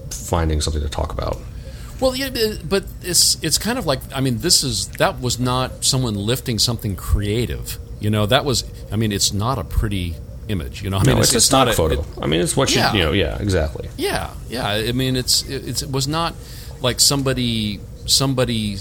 [0.09, 1.39] finding something to talk about.
[2.03, 2.29] Well, yeah,
[2.67, 6.59] but- it's it's kind of like I mean, this is that was not someone lifting
[6.59, 7.77] something creative.
[7.99, 10.15] You know, that was I mean, it's not a pretty
[10.49, 10.83] image.
[10.83, 12.01] You know, I mean, No, it's, a stock not photo.
[12.01, 12.93] it- I mean, it's what you Yeah.
[12.93, 13.11] you know.
[13.13, 13.89] Yeah, exactly.
[13.97, 14.67] yeah, yeah.
[14.67, 16.33] I mean, it's it, it's, it was not
[16.81, 18.77] like somebody somebody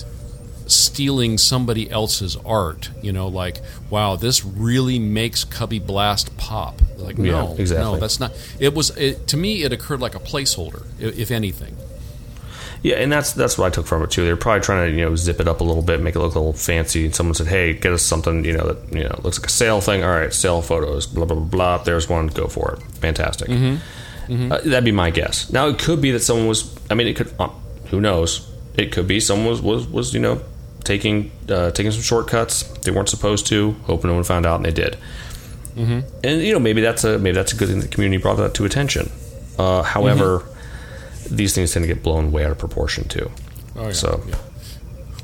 [0.67, 2.91] stealing somebody else's art.
[3.03, 3.61] You know, like
[3.91, 6.81] wow, this really makes Cubby Blast pop.
[6.97, 7.93] Like Yeah, no, exactly.
[7.95, 8.33] no, that's not.
[8.59, 9.63] It was it, to me.
[9.65, 11.77] It occurred like a placeholder, if anything.
[12.83, 14.25] Yeah, and that's that's what I took from it too.
[14.25, 16.35] They're probably trying to you know zip it up a little bit, make it look
[16.35, 17.05] a little fancy.
[17.07, 19.51] And someone said, "Hey, get us something you know that you know looks like a
[19.51, 21.45] sale thing." All right, sale photos, blah blah blah.
[21.77, 21.85] blah.
[21.85, 22.27] There's one.
[22.27, 22.83] Go for it.
[22.99, 23.49] Fantastic.
[24.51, 25.51] Uh, that'd be my guess.
[25.53, 26.75] Now it could be that someone was.
[26.91, 27.33] I mean, it could.
[27.39, 27.49] Uh,
[27.91, 28.49] who knows?
[28.77, 30.41] It could be someone was was, was you know
[30.85, 34.65] taking uh, taking some shortcuts they weren't supposed to, hoping no one found out, and
[34.65, 34.97] they did.
[36.25, 38.55] And you know maybe that's a maybe that's a good thing the community brought that
[38.55, 39.11] to attention.
[39.59, 40.45] Uh, however,
[41.31, 43.31] these things tend to get blown way out of proportion too.
[43.77, 44.37] Oh, yeah, So yeah.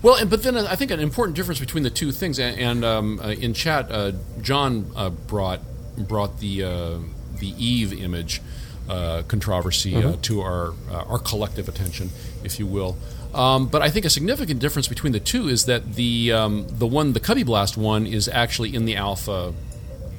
[0.01, 2.85] Well, and, but then I think an important difference between the two things, and, and
[2.85, 5.61] um, uh, in chat, uh, John uh, brought
[5.97, 6.99] brought the uh,
[7.39, 8.41] the Eve image
[8.89, 12.11] uh, controversy uh, to our uh, our collective attention,
[12.45, 12.97] if you will.
[13.35, 16.87] Um, but I think a significant difference between the two is that the um, the
[16.87, 19.53] one, the Cubby Blast one, is actually in the alpha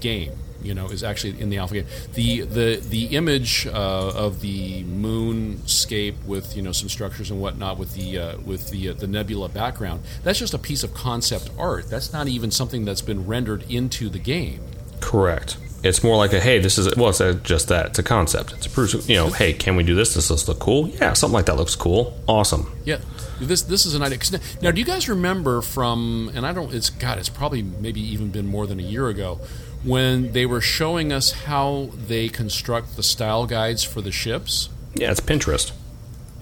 [0.01, 0.33] game.
[0.61, 1.85] You know, is actually in the alpha game.
[2.13, 3.71] The the the image uh,
[4.15, 8.89] of the moonscape with you know some structures and whatnot with the uh, with the
[8.89, 10.03] uh, the nebula background.
[10.23, 11.89] That's just a piece of concept art.
[11.89, 14.61] That's not even something that's been rendered into the game.
[14.99, 15.57] correct.
[15.81, 17.87] It's more like a hey, this is a, well, it's a, just that.
[17.87, 18.51] It's a concept.
[18.53, 19.07] It's a proof.
[19.09, 20.13] You know, hey, can we do this?
[20.13, 20.89] Does this look cool?
[20.89, 22.19] Yeah, something like that looks cool.
[22.27, 22.69] Awesome.
[22.83, 22.99] Yeah,
[23.39, 24.19] this this is an idea.
[24.61, 26.31] Now, do you guys remember from?
[26.35, 26.73] And I don't.
[26.73, 27.17] It's God.
[27.17, 29.39] It's probably maybe even been more than a year ago
[29.83, 34.69] when they were showing us how they construct the style guides for the ships.
[34.95, 35.71] Yeah, it's Pinterest.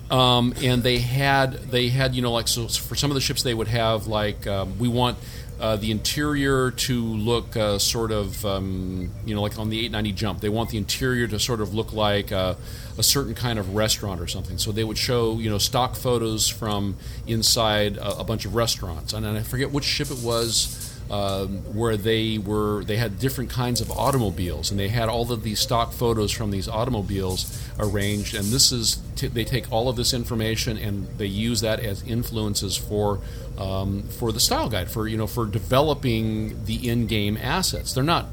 [0.09, 3.43] um, and they had they had you know like so for some of the ships
[3.43, 5.17] they would have like um, we want
[5.59, 10.11] uh, the interior to look uh, sort of um, you know like on the 890
[10.13, 12.55] jump they want the interior to sort of look like uh,
[12.97, 16.47] a certain kind of restaurant or something so they would show you know stock photos
[16.47, 21.59] from inside a, a bunch of restaurants and I forget which ship it was um,
[21.73, 25.59] where they were they had different kinds of automobiles and they had all of these
[25.59, 30.13] stock photos from these automobiles arranged and this is t- they take all of this
[30.13, 33.21] information and they use that as influences for
[33.57, 38.27] um, for the style guide for you know for developing the in-game assets they're not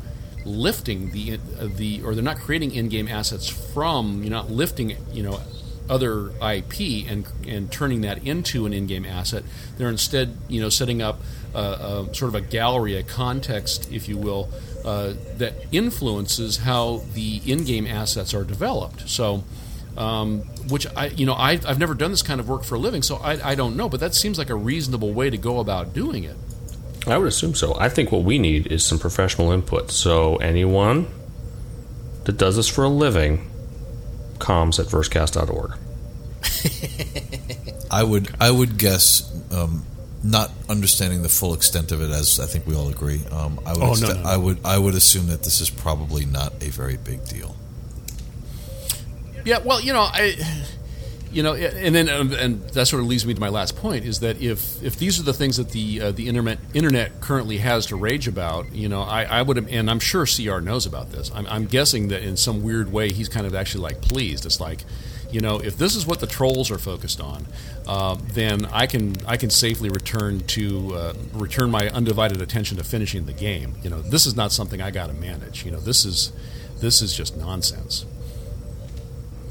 [0.45, 5.23] lifting the uh, the or they're not creating in-game assets from you're not lifting you
[5.23, 5.41] know
[5.89, 9.45] other IP and and turning that into an in-game asset.
[9.77, 11.21] They're instead, you know, setting up
[11.55, 14.49] uh, uh, sort of a gallery, a context, if you will,
[14.85, 19.09] uh, that influences how the in-game assets are developed.
[19.09, 19.45] So,
[19.97, 22.79] um, which I, you know, I, I've never done this kind of work for a
[22.79, 25.61] living, so I, I don't know, but that seems like a reasonable way to go
[25.61, 26.37] about doing it.
[27.07, 27.77] I would assume so.
[27.79, 29.91] I think what we need is some professional input.
[29.91, 31.07] So anyone
[32.25, 33.51] that does this for a living,
[34.39, 35.79] comms at versecast.org.
[37.91, 39.85] I would I would guess, um,
[40.25, 43.21] not understanding the full extent of it, as I think we all agree.
[43.31, 44.23] Um, I would Oh, no, no.
[44.29, 47.55] I would I would assume that this is probably not a very big deal.
[49.45, 50.37] Yeah, well, you know, I,
[51.31, 54.07] you know, and then um, and that sort of leads me to my last point
[54.07, 57.59] is that if if these are the things that the uh, the internet internet currently
[57.59, 61.11] has to rage about, you know, I, I would and I'm sure CR knows about
[61.11, 61.31] this.
[61.35, 64.47] I'm, I'm guessing that in some weird way he's kind of actually like pleased.
[64.47, 64.85] It's like,
[65.35, 67.45] you know, if this is what the trolls are focused on,
[67.89, 72.85] uh, then I can I can safely return to uh, return my undivided attention to
[72.85, 73.75] finishing the game.
[73.83, 75.65] You know, this is not something I got to manage.
[75.65, 76.33] You know, this is
[76.81, 78.07] this is just nonsense.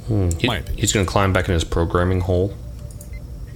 [0.07, 0.77] He- My opinion.
[0.77, 2.53] he's going to climb back in his programming hole.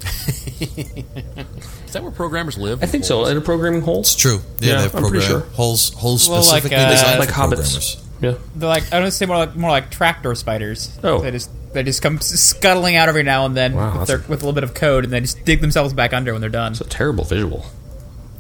[0.60, 2.84] Is that where programmers live?
[2.84, 3.26] I think so.
[3.26, 4.00] In a programming hole.
[4.02, 4.40] It's true.
[4.60, 5.56] Yeah, Yeah, they have I'm pretty program sure.
[5.56, 7.48] holes holes Well, like, specifically uh, designed Like for hobbits.
[7.50, 8.04] programmers.
[8.22, 8.34] Yeah.
[8.56, 10.98] They're like I don't say more like more like tractor spiders.
[11.04, 11.20] Oh.
[11.22, 14.22] they just they just come scuttling out every now and then Wow, with, their, a-
[14.28, 16.49] with a little bit of code, and they just dig themselves back under when they're
[16.49, 16.72] done.
[16.72, 17.65] It's a terrible visual.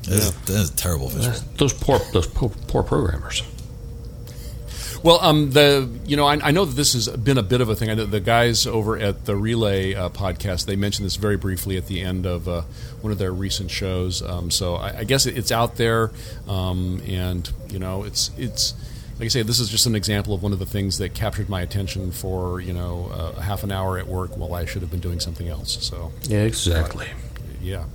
[0.03, 1.35] That is, that is a terrible visual.
[1.57, 3.43] Those poor, those poor, poor programmers.
[5.03, 7.69] Well, um, the you know I, I know that this has been a bit of
[7.69, 7.89] a thing.
[7.89, 11.77] I know the guys over at the Relay uh, podcast they mentioned this very briefly
[11.77, 12.63] at the end of uh,
[13.01, 14.23] one of their recent shows.
[14.23, 16.11] Um, so I, I guess it's out there,
[16.47, 18.73] um, and you know it's it's
[19.19, 21.49] like I say, this is just an example of one of the things that captured
[21.49, 24.91] my attention for you know uh, half an hour at work while I should have
[24.91, 25.77] been doing something else.
[25.85, 27.07] So Yeah, exactly.
[27.61, 27.85] yeah,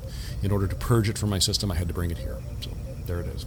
[0.42, 2.38] in order to purge it from my system, I had to bring it here.
[2.60, 2.70] So
[3.06, 3.46] there it is.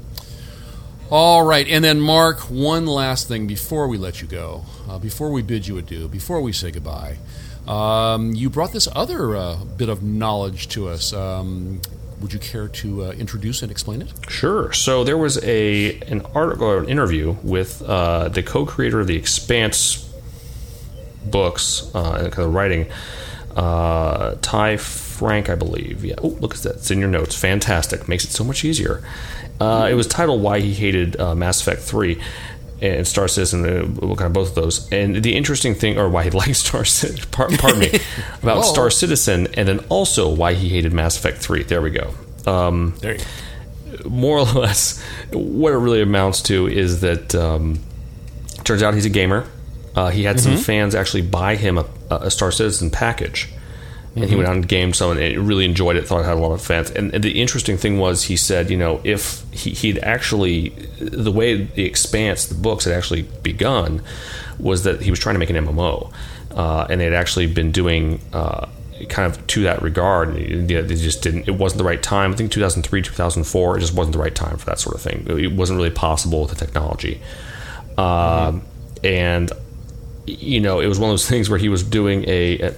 [1.11, 5.29] All right, and then Mark, one last thing before we let you go, uh, before
[5.31, 7.17] we bid you adieu, before we say goodbye.
[7.67, 11.13] Um, you brought this other uh, bit of knowledge to us.
[11.13, 11.81] Um,
[12.21, 14.11] would you care to uh, introduce and explain it?
[14.29, 14.71] Sure.
[14.73, 19.17] So there was a an article or an interview with uh, the co-creator of the
[19.17, 20.01] Expanse
[21.25, 22.87] books uh, and kind of writing,
[23.55, 26.03] uh, Ty Franck, I believe.
[26.05, 26.15] Yeah.
[26.21, 26.75] Oh, look at that.
[26.75, 27.35] It's in your notes.
[27.35, 28.07] Fantastic.
[28.07, 29.03] Makes it so much easier.
[29.59, 32.21] Uh, it was titled "Why He Hated Mass Effect 3
[32.93, 34.89] and Star Citizen, uh, kind of both of those.
[34.91, 37.87] And the interesting thing, or why he liked Star Citizen, pardon, pardon me,
[38.43, 38.61] about Whoa.
[38.63, 41.63] Star Citizen, and then also why he hated Mass Effect 3.
[41.63, 42.13] There we go.
[42.45, 43.19] Um, There you
[44.03, 44.09] go.
[44.09, 47.79] more or less, what it really amounts to is that um,
[48.63, 49.45] turns out he's a gamer.
[49.95, 53.47] Uh, he had some fans actually buy him a, a Star Citizen package,
[54.15, 56.07] and he went out and gamed some, and really enjoyed it.
[56.07, 56.89] Thought it had a lot of fans.
[56.91, 61.31] And, and the interesting thing was, he said, you know, if he, he'd actually the
[61.31, 64.01] way the Expanse, the books had actually begun,
[64.57, 66.13] was that he was trying to make an MMO,
[66.51, 68.21] uh, and they had actually been doing.
[68.33, 68.67] Uh,
[69.09, 72.31] kind of to that regard and, yeah, they just didn't it wasn't the right time
[72.31, 75.27] i think 2003 2004 it just wasn't the right time for that sort of thing
[75.37, 77.19] it wasn't really possible with the technology
[77.97, 78.61] um,
[79.03, 79.51] and
[80.25, 82.73] you know it was one of those things where he was doing a,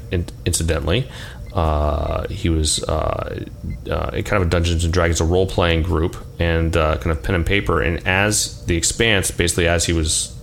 [0.45, 1.07] incidentally
[1.57, 3.43] uh, he was uh,
[3.89, 7.23] uh, kind of a Dungeons and Dragons, a role playing group, and uh, kind of
[7.23, 7.81] pen and paper.
[7.81, 10.39] And as the Expanse, basically, as he was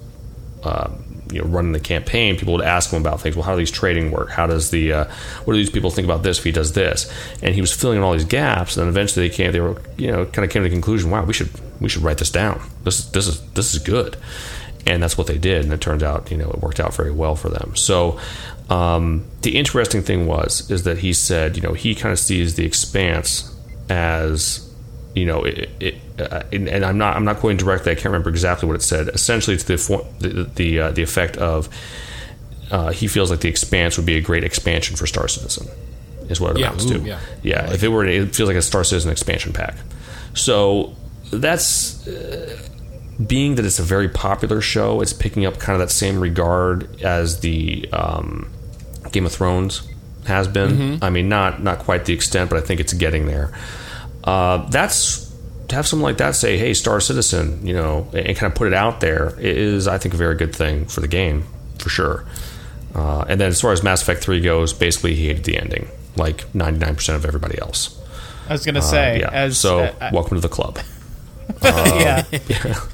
[0.65, 0.91] uh,
[1.31, 3.37] you know running the campaign, people would ask him about things.
[3.37, 4.31] Well, how do these trading work?
[4.31, 5.05] How does the uh,
[5.45, 7.13] what do these people think about this if he does this?
[7.43, 8.77] And he was filling in all these gaps.
[8.77, 11.11] And then eventually they came, they were you know kind of came to the conclusion,
[11.11, 11.51] wow, we should
[11.81, 12.61] we should write this down.
[12.83, 14.17] This this is this is good.
[14.87, 17.11] And that's what they did, and it turned out, you know, it worked out very
[17.11, 17.75] well for them.
[17.75, 18.21] So,
[18.69, 22.55] um, the interesting thing was is that he said, you know, he kind of sees
[22.57, 23.51] the expanse
[23.89, 24.61] as
[25.15, 27.93] you know, it, it uh, and, and I'm not I'm not quoting directly.
[27.93, 29.09] I can't remember exactly what it said.
[29.09, 29.77] Essentially, it's the
[30.19, 31.69] the the, uh, the effect of
[32.71, 35.69] uh, he feels like the expanse would be a great expansion for Star Citizen,
[36.29, 36.99] is what it Yeah, amounts to.
[36.99, 37.21] yeah.
[37.43, 37.73] yeah.
[37.73, 39.77] if it were, it feels like a Star Citizen expansion pack.
[40.35, 40.95] So
[41.31, 42.59] that's uh,
[43.25, 45.01] being that it's a very popular show.
[45.01, 48.51] It's picking up kind of that same regard as the um,
[49.13, 49.87] Game of Thrones
[50.27, 50.99] has been.
[51.03, 53.53] I mean, not not quite the extent, but I think it's getting there.
[54.25, 55.31] Uh, that's
[55.69, 58.67] to have someone like that say, "Hey, Star Citizen," you know, and kind of put
[58.69, 61.45] it out there is, I think, a very good thing for the game
[61.79, 62.25] for sure.
[62.95, 65.89] Uh, and then as far as Mass Effect Three goes, basically he hated the ending,
[66.17, 68.01] like ninety nine percent of everybody else.
[68.49, 69.31] I was gonna Uh, say, yeah.
[69.31, 70.79] as so, uh, welcome to the club.
[71.63, 72.25] yeah,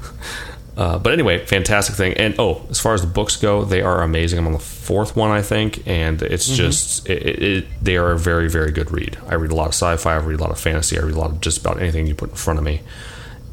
[0.77, 2.13] Uh, but anyway, fantastic thing.
[2.13, 4.39] And oh, as far as the books go, they are amazing.
[4.39, 8.11] I'm on the fourth one, I think, and it's just it, it, it, they are
[8.11, 9.17] a very very good read.
[9.27, 11.19] I read a lot of sci-fi, I read a lot of fantasy, I read a
[11.19, 12.81] lot of just about anything you put in front of me,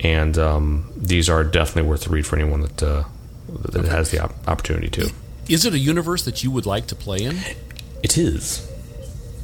[0.01, 3.05] and um, these are definitely worth the read for anyone that uh,
[3.73, 5.11] that has the op- opportunity to.
[5.49, 7.37] Is it a universe that you would like to play in?
[8.03, 8.71] It is.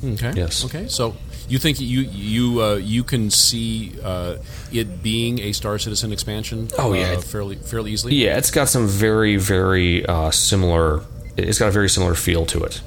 [0.04, 0.32] Okay.
[0.36, 0.64] Yes.
[0.64, 0.86] Okay.
[0.86, 1.16] So
[1.48, 4.36] you think you you uh, you can see uh,
[4.72, 6.68] it being a Star Citizen expansion?
[6.78, 7.12] Oh, yeah.
[7.12, 8.14] uh, fairly fairly easily.
[8.14, 11.02] Yeah, it's got some very, very uh, similar.
[11.36, 12.80] It's got a very similar feel to it.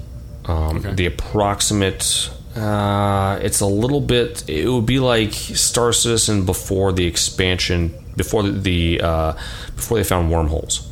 [0.45, 0.93] Um, Okay.
[0.93, 2.29] The approximate.
[2.55, 4.49] Uh, it's a little bit.
[4.49, 9.33] It would be like Star Citizen before the expansion, before the, the uh,
[9.75, 10.89] before they found wormholes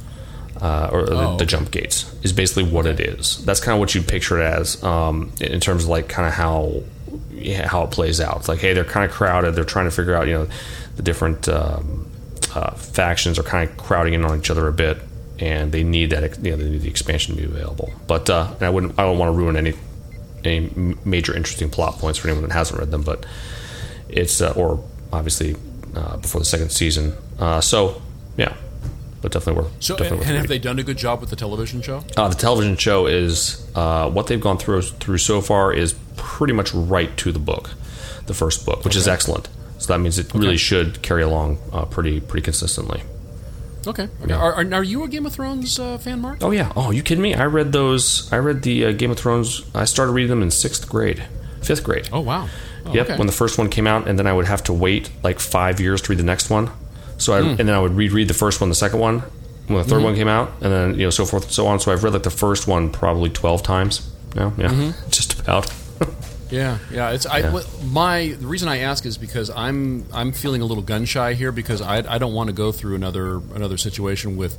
[0.61, 1.45] uh, or the, Oh, the okay.
[1.45, 2.05] jump gates.
[2.22, 3.43] Is basically what it is.
[3.45, 6.34] That's kind of what you picture it as um, in terms of like kind of
[6.34, 6.84] how
[7.65, 8.38] how it plays out.
[8.38, 9.55] It's like, hey, they're kind of crowded.
[9.55, 10.47] They're trying to figure out, you know,
[10.95, 12.09] the different um,
[12.53, 14.97] uh, factions are kind of crowding in on each other a bit,
[15.39, 17.91] and they need that, you know, they need the expansion to be available.
[18.07, 19.73] But uh, I wouldn't, I don't want to ruin any
[20.43, 23.25] any major interesting plot points for anyone that hasn't read them, but
[24.09, 25.55] it's uh, or obviously
[25.95, 27.13] uh, before the second season.
[27.39, 28.01] Uh, so
[28.38, 28.55] yeah,
[29.26, 29.82] but definitely worth.
[29.82, 32.03] So, definitely and, worth and have they done a good job with the television show?
[32.15, 36.53] Uh, the television show is uh, what they've gone through through so far is pretty
[36.53, 37.71] much right to the book,
[38.28, 39.49] the first book, which is excellent.
[39.80, 43.01] So that means it really should carry along uh, pretty pretty consistently.
[43.88, 44.03] Okay.
[44.03, 44.11] okay.
[44.28, 44.38] Yeah.
[44.38, 46.43] Are, are, are you a Game of Thrones uh, fan, Mark?
[46.43, 46.71] Oh yeah.
[46.76, 47.34] Oh, you kidding me?
[47.34, 48.32] I read those.
[48.32, 49.65] I read the uh, Game of Thrones.
[49.73, 51.23] I started reading them in sixth grade,
[51.63, 52.09] fifth grade.
[52.13, 52.47] Oh, wow.
[52.86, 53.09] Oh, yep.
[53.09, 53.17] okay.
[53.17, 55.80] When the first one came out, and then I would have to wait like five
[55.80, 56.69] years to read the next one.
[57.18, 57.47] So I, Hmm.
[57.59, 59.24] and then I would reread the first one, the second one,
[59.68, 60.03] when the 3rd Mm-hmm.
[60.03, 61.80] one came out, and then you know so forth and so on.
[61.80, 64.53] So I've read like the first one probably twelve times now.
[64.57, 65.09] Yeah, Mm-hmm.
[65.09, 65.72] just about.
[66.51, 67.09] Yeah, yeah.
[67.09, 67.61] It's I Yeah.
[67.84, 71.51] my the reason I ask is because I'm I'm feeling a little gun shy here
[71.51, 74.55] because I I don't want to go through another another situation with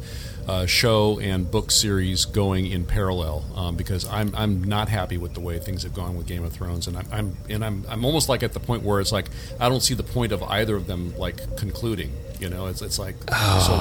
[0.48, 5.34] uh, show and book series going in parallel um, because I'm I'm not happy with
[5.34, 8.04] the way things have gone with Game of Thrones and I'm, I'm and I'm I'm
[8.04, 9.26] almost like at the point where it's like
[9.60, 12.10] I don't see the point of either of them like concluding.
[12.40, 13.72] You know, it's it's like so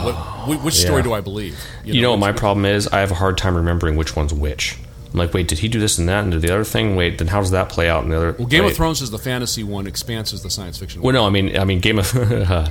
[0.47, 1.03] what which story Yeah.
[1.03, 1.59] do I believe?
[1.83, 2.87] You know what my problem is?
[2.87, 4.77] I have a hard time remembering which one's which.
[5.13, 6.97] I'm like, wait, did he do this and that and did the other thing?
[6.97, 8.35] Wait, then how does that play out in the other?
[8.37, 8.71] Well, Game wait.
[8.71, 9.87] of Thrones is the fantasy one.
[9.87, 11.01] Expanse is the science fiction.
[11.01, 11.13] Well, one.
[11.15, 12.67] no, I mean, I mean, Game of, I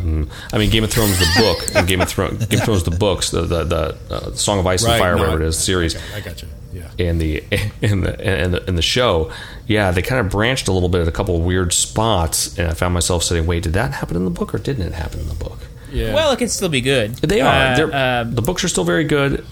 [0.58, 3.30] mean, Game of Thrones, the book, and Game of Thrones, Game of Thrones, the books,
[3.30, 5.58] the the, the uh, Song of Ice Right, and Fire, no, whatever I- it is,
[5.58, 6.48] series, I got you.
[6.74, 6.90] Yeah.
[6.98, 7.42] and the
[7.82, 9.32] and the and the, and the show.
[9.66, 12.68] Yeah, they kind of branched a little bit at a couple of weird spots, and
[12.68, 15.20] I found myself saying, "Wait, did that happen in the book, or didn't it happen
[15.20, 15.60] in the book?"
[15.94, 16.12] Yeah.
[16.14, 17.14] Well, it can still be good.
[17.16, 17.48] They are.
[17.48, 19.44] Uh, uh, the books are still very good.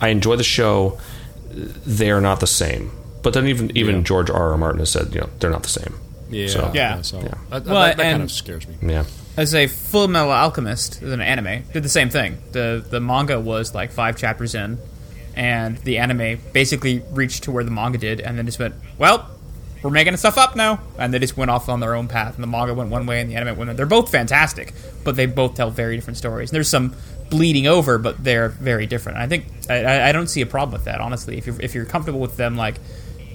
[0.00, 0.98] I enjoy the show.
[1.50, 2.90] They are not the same.
[3.22, 4.02] But then even even Yeah.
[4.02, 4.52] George R.
[4.52, 4.56] R.
[4.58, 5.94] Martin has said, you know, they're not the same.
[6.30, 6.48] yeah.
[6.48, 7.02] So, Yeah.
[7.02, 7.28] So Yeah.
[7.50, 8.76] That, that- Well, that, kind of scares me.
[8.82, 9.04] Yeah.
[9.36, 12.38] as a Fullmetal Alchemist, as an anime, did the same thing.
[12.52, 14.78] the The manga was like five chapters in,
[15.34, 19.28] and the anime basically reached to where the manga did, and then just went, "Well,
[19.86, 22.34] we're making stuff up now," and they just went off on their own path.
[22.34, 23.70] And the manga went one way, and the anime went.
[23.70, 23.76] Another.
[23.78, 24.72] They're both fantastic,
[25.04, 26.50] but they both tell very different stories.
[26.50, 26.94] And there's some
[27.30, 29.18] bleeding over, but they're very different.
[29.18, 31.38] I think I- I, don't see a problem with that, honestly.
[31.38, 32.76] If you're if you're comfortable with them, like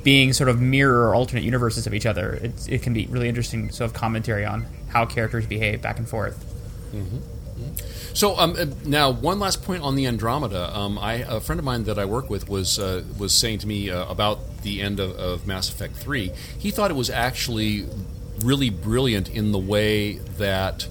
[0.04, 3.30] being sort of mirror or alternate universes of each other, it, it can be really
[3.30, 6.44] interesting sort of commentary on how characters behave back and forth.
[6.94, 7.18] Mm-hmm.
[7.18, 7.91] Mm-hmm.
[8.14, 10.76] So um, uh, now, one last point on the Andromeda.
[10.78, 13.68] Um, I, a friend of mine that I work with was uh, was saying to
[13.68, 16.32] me uh, about the end of, of Mass Effect Three.
[16.58, 17.86] He thought it was actually
[18.44, 20.88] really brilliant in the way that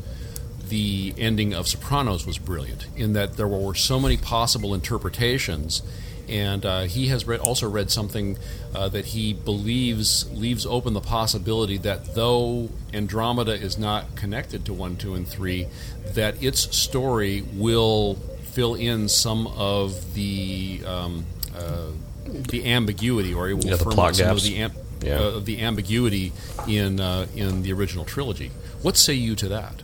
[0.69, 5.83] the ending of Sopranos was brilliant, in that there were so many possible interpretations.
[6.31, 8.39] And uh, he has read, also read something
[8.75, 14.73] uh, that he believes leaves open the possibility that though Andromeda is not connected to
[14.73, 15.67] 1, 2, and 3,
[16.15, 21.25] that its story will fill in some of the um,
[21.57, 21.87] uh,
[22.27, 24.45] the ambiguity, or it will Yeah, the firm up some gaps.
[24.45, 24.73] of the, am-
[25.03, 25.15] Yeah.
[25.19, 26.33] uh, the ambiguity
[26.69, 28.53] in uh, in the original trilogy.
[28.83, 29.83] What say you to that?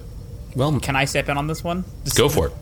[0.54, 1.84] Well, Can I step in on this one?
[2.04, 2.52] This go for it.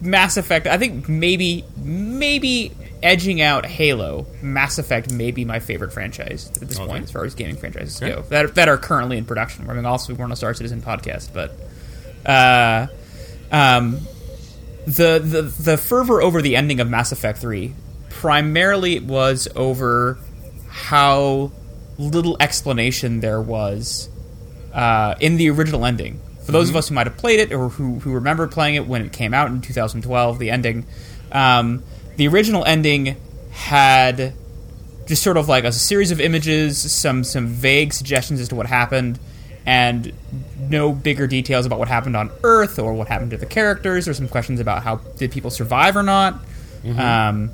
[0.00, 0.68] Mass Effect.
[0.68, 2.70] I think maybe maybe
[3.02, 4.26] edging out Halo.
[4.42, 6.86] Mass Effect may be my favorite franchise at this Okay.
[6.88, 8.14] point, as far as gaming franchises Okay.
[8.14, 9.68] go that that are currently in production.
[9.68, 11.52] I mean, also we're on a Star Citizen podcast, but
[12.26, 12.86] uh,
[13.52, 14.00] um,
[14.86, 17.74] the the the fervor over the ending of Mass Effect Three
[18.10, 20.18] primarily was over
[20.68, 21.52] how
[21.98, 24.08] little explanation there was
[24.72, 26.20] uh, in the original ending.
[26.44, 28.86] For those of us who might have played it or who, who remember playing it
[28.86, 30.86] when it came out in 2012, the ending,
[31.30, 31.82] um,
[32.18, 33.16] the original ending
[33.52, 34.34] had
[35.06, 38.66] just sort of like a series of images, some some vague suggestions as to what
[38.66, 39.18] happened,
[39.64, 40.12] and
[40.58, 44.14] no bigger details about what happened on Earth or what happened to the characters, or
[44.14, 46.34] some questions about how did people survive or not.
[47.32, 47.50] Um,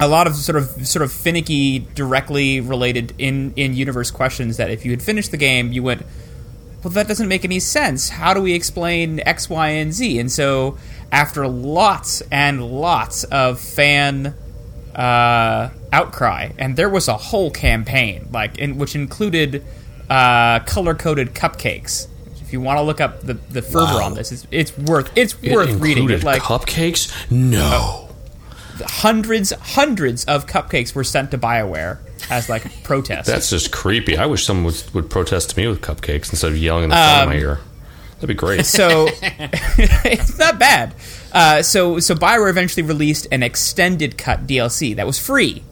[0.00, 4.70] a lot of sort of sort of finicky, directly related in in universe questions that
[4.70, 6.04] if you had finished the game, you went,
[6.84, 8.08] well, that doesn't make any sense.
[8.08, 10.18] How do we explain X, Y, and Z?
[10.20, 10.78] And so,
[11.10, 14.34] after lots and lots of fan
[14.94, 19.64] uh, outcry, and there was a whole campaign, like in, which included
[20.10, 22.08] uh, color coded cupcakes.
[22.40, 24.04] If you want to look up the, the fervor Wow.
[24.06, 26.08] on this, it's, it's worth it's It worth reading.
[26.10, 27.12] It's like cupcakes?
[27.30, 28.08] No.
[28.86, 31.98] hundreds hundreds of cupcakes were sent to Bioware
[32.30, 33.26] as like protest.
[33.26, 34.16] That's just creepy.
[34.16, 36.96] I wish someone would, would protest to me with cupcakes instead of yelling in the
[36.96, 37.60] front of my ear.
[38.20, 38.66] That'd be great.
[38.66, 40.94] so it's not bad.
[41.32, 45.62] Uh, so so Bioware eventually released an extended cut DLC that was free.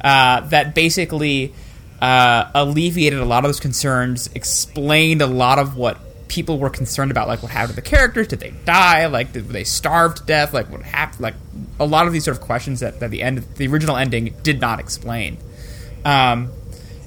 [0.00, 1.52] Uh, that basically
[2.00, 7.10] uh, alleviated a lot of those concerns, explained a lot of what people were concerned
[7.10, 10.22] about, like what happened to the characters, did they die, like did they starve to
[10.24, 11.34] death, like what happened, like
[11.80, 14.60] a lot of these sort of questions that, that the end, the original ending did
[14.60, 15.38] not explain.
[16.04, 16.52] Um,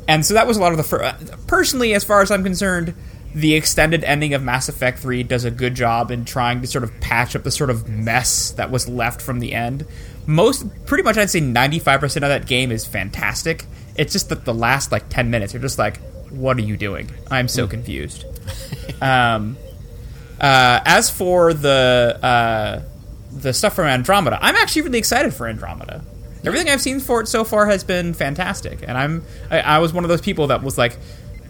[0.07, 1.17] and so that was a lot of the fir- uh,
[1.47, 2.93] personally, as far as I'm concerned,
[3.33, 6.83] the extended ending of Mass Effect 3 does a good job in trying to sort
[6.83, 9.85] of patch up the sort of mess that was left from the end.
[10.25, 13.65] Most, pretty much, I'd say 95% of that game is fantastic.
[13.95, 15.97] It's just that the last like 10 minutes, you're just like,
[16.29, 17.09] what are you doing?
[17.29, 18.25] I'm so confused.
[19.01, 19.57] um,
[20.39, 22.81] uh, as for the uh,
[23.31, 26.03] the stuff from Andromeda, I'm actually really excited for Andromeda.
[26.43, 29.93] Everything I've seen for it so far has been fantastic, and I'm I, I was
[29.93, 30.97] one of those people that was like,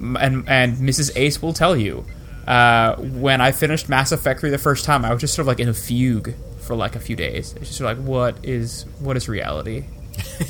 [0.01, 1.11] and and Mrs.
[1.15, 2.05] Ace will tell you,
[2.47, 5.47] uh, when I finished Mass Effect 3 the first time, I was just sort of
[5.47, 7.53] like in a fugue for like a few days.
[7.57, 9.85] It's just sort of like, what is what is reality?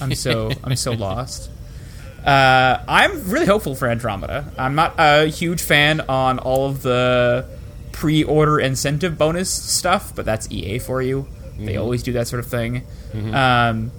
[0.02, 1.50] I'm so I'm so lost.
[2.26, 4.52] Uh, I'm really hopeful for Andromeda.
[4.58, 7.48] I'm not a huge fan on all of the
[7.94, 11.28] pre-order incentive bonus stuff, but that's EA for you.
[11.58, 12.86] They always do that sort of thing.
[13.34, 13.92] Um,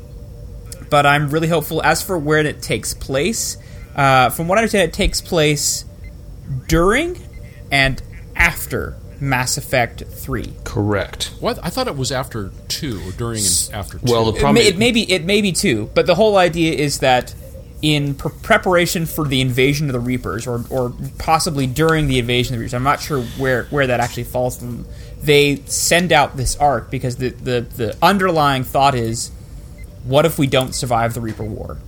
[0.90, 1.82] but I'm really hopeful.
[1.82, 3.57] As for where it takes place,
[3.95, 5.84] uh, from what I understand, it takes place
[6.68, 7.18] during
[7.70, 8.03] and
[8.36, 10.53] after Mass Effect Three.
[10.64, 11.32] Correct.
[11.40, 14.12] What I thought it was after two or during and after two.
[14.12, 16.36] Well, the It problem may, it may be it may be two, but the whole
[16.36, 17.34] idea is that
[17.82, 22.55] in pre- preparation for the invasion of the Reapers, or or possibly during the invasion
[22.55, 24.59] of the Reapers, I'm not sure where where that actually falls.
[24.59, 24.86] From,
[25.20, 29.30] they send out this ark because the, the the underlying thought is,
[30.05, 31.78] what if we don't survive the Reaper War?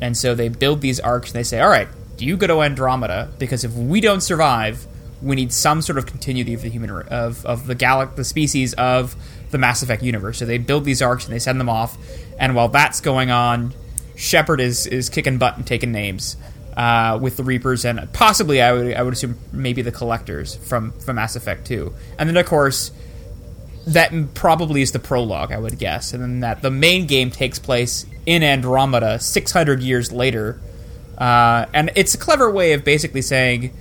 [0.00, 2.62] And so they build these arks and they say, all right, do you go to
[2.62, 3.30] Andromeda?
[3.38, 4.86] Because if we don't survive,
[5.22, 8.72] we need some sort of continuity of the human of of the galax the species
[8.74, 9.14] of
[9.50, 10.38] the Mass Effect universe.
[10.38, 11.96] So they build these arks and they send them off.
[12.38, 13.74] And while that's going on,
[14.16, 16.36] Shepard is is kicking butt and taking names
[16.76, 20.92] uh, with the Reapers and possibly I would I would assume maybe the Collectors from
[20.92, 21.94] from Mass Effect Two.
[22.18, 22.92] And then of course
[23.92, 27.58] that probably is the prologue, I would guess, and then that the main game takes
[27.58, 30.60] place in Andromeda 600 years later.
[31.18, 33.72] Uh, and it's a clever way of basically saying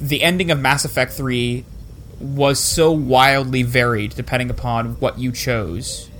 [0.00, 1.64] the ending of Mass Effect 3
[2.20, 6.10] was so wildly varied depending upon what you chose,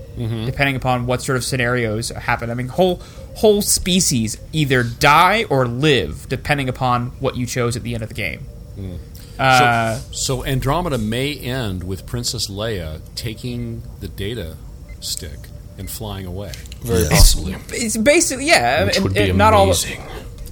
[0.47, 2.51] depending upon what sort of scenarios happen.
[2.51, 3.03] I mean, whole
[3.37, 8.09] whole species either die or live depending upon what you chose at the end of
[8.09, 8.47] the game.
[9.39, 14.57] Uh, so, so Andromeda may end with Princess Leia taking the data
[15.01, 15.39] stick
[15.78, 16.53] and flying away.
[16.80, 17.11] very Yes.
[17.34, 17.55] possibly.
[17.70, 20.03] it's basically yeah, Which and- would be and not all amazing.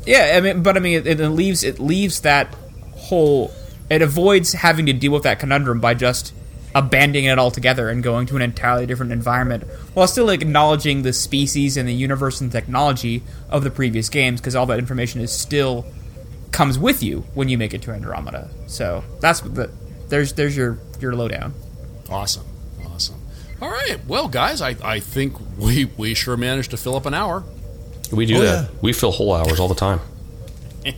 [0.07, 2.55] Yeah, I mean, but I mean, it, it leaves it leaves that
[2.95, 3.51] whole.
[3.91, 6.33] It avoids having to deal with that conundrum by just
[6.77, 9.65] abandoning it altogether and going to an entirely different environment,
[9.95, 14.55] while still acknowledging the species and the universe and technology of the previous games, because
[14.55, 15.85] all that information is still
[16.53, 18.49] comes with you when you make it to Andromeda.
[18.67, 19.71] So that's the
[20.09, 21.55] there's there's your your lowdown.
[22.11, 22.45] Awesome.
[22.87, 23.21] Awesome.
[23.61, 23.97] All right.
[24.07, 27.43] Well, guys, I, I think we, we sure managed to fill up an hour.
[28.13, 28.65] We do Oh, that.
[28.71, 28.79] yeah.
[28.83, 30.01] We fill whole hours all the time.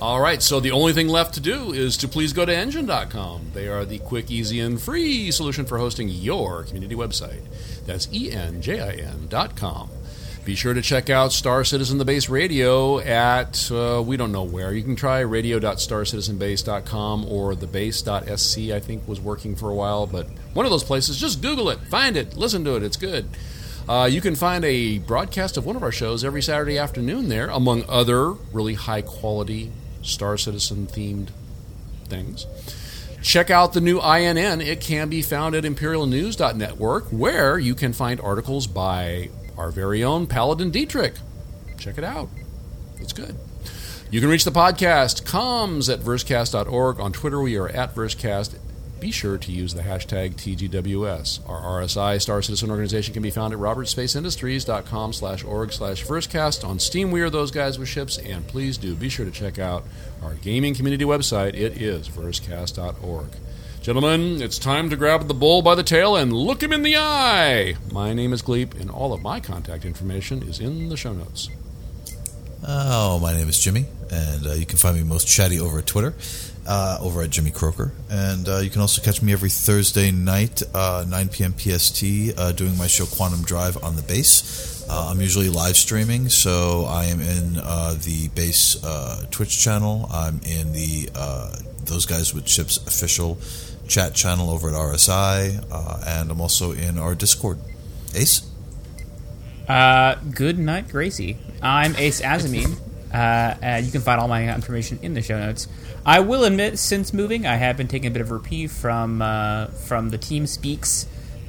[0.00, 3.52] All right, so the only thing left to do is to please go to enjin.com.
[3.54, 7.40] They are the quick, easy, and free solution for hosting your community website.
[7.86, 9.90] That's E E-N-J-I-N.com.
[10.44, 14.42] Be sure to check out Star Citizen the Base Radio at, uh, we don't know
[14.42, 14.74] where.
[14.74, 20.66] You can try radio.starcitizenbase.com or thebase.sc, I think was working for a while, but one
[20.66, 23.26] of those places, just Google it, find it, listen to it, it's good.
[23.88, 27.48] Uh, you can find a broadcast of one of our shows every Saturday afternoon there,
[27.48, 29.72] among other really high quality
[30.02, 31.28] Star Citizen themed
[32.04, 32.46] things.
[33.22, 34.60] Check out the new INN.
[34.60, 40.26] It can be found at imperialnews.network, where you can find articles by our very own
[40.26, 41.14] Paladin Dietrich.
[41.78, 42.28] Check it out.
[42.98, 43.36] It's good.
[44.10, 47.00] You can reach the podcast, comms at versecast.org.
[47.00, 48.56] On Twitter, we are at versecast.
[49.00, 51.46] Be sure to use the hashtag TGWS.
[51.48, 56.66] Our RSI, Star Citizen Organization, can be found at robertspaceindustriescom slash org slash versecast.
[56.66, 58.16] On Steam, we are those guys with ships.
[58.18, 59.84] And please do be sure to check out
[60.22, 61.54] our gaming community website.
[61.54, 63.26] It is versecast.org.
[63.84, 66.96] Gentlemen, it's time to grab the bull by the tail and look him in the
[66.96, 67.76] eye.
[67.92, 71.50] My name is Gleep, and all of my contact information is in the show notes.
[72.66, 75.86] Oh, my name is Jimmy, and uh, you can find me most chatty over at
[75.86, 76.14] Twitter,
[76.66, 80.62] uh, over at Jimmy Croker, and uh, you can also catch me every Thursday night,
[80.72, 81.52] uh, 9 p.m.
[81.52, 82.02] PST,
[82.38, 84.82] uh, doing my show Quantum Drive on the base.
[84.88, 88.76] Uh, I'm usually live streaming, so I am in the base
[89.30, 90.08] Twitch channel.
[90.10, 91.10] I'm in the
[91.84, 93.38] Those Guys with Ships official
[93.88, 97.58] chat channel over at RSI, uh, and I'm also in our Discord.
[98.14, 98.48] Ace.
[99.68, 101.38] Uh, good night, Gracie.
[101.62, 102.78] I'm Ace Azamin.
[103.12, 105.68] Uh, uh, you can find all my information in the show notes.
[106.04, 109.66] I will admit, since moving, I have been taking a bit of reprieve from uh,
[109.66, 111.06] from the TeamSpeaks,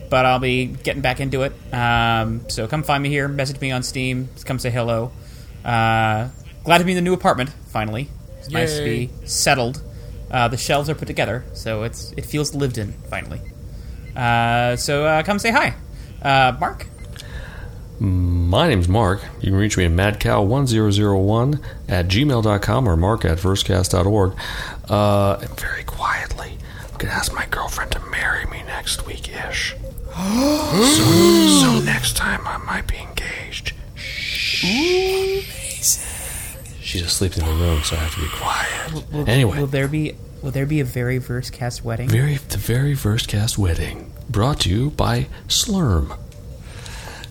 [0.10, 1.54] but I'll be getting back into it.
[1.74, 5.12] Um, so come find me here, message me on Steam, come say hello.
[5.64, 6.30] Uh,
[6.64, 8.10] glad to be in the new apartment finally.
[8.40, 9.82] It's nice to be settled.
[10.32, 13.42] Uh, the shelves are put together, so it's it feels lived in finally.
[14.16, 15.76] Uh, so uh, come say hi,
[16.22, 16.88] uh, Mark.
[18.00, 19.24] My name's Mark.
[19.40, 24.36] You can reach me at madcow1001 at gmail.com or mark at versecast.org.
[24.90, 29.30] Uh, and very quietly, I'm going to ask my girlfriend to marry me next week
[29.30, 29.76] ish.
[30.14, 33.74] so, so next time I might be engaged.
[36.96, 39.12] She's asleep in the room, so I have to be quiet.
[39.12, 42.08] Will, anyway, will there be will there be a very Versecast wedding?
[42.08, 46.18] very the very first cast wedding brought to you by Slurm.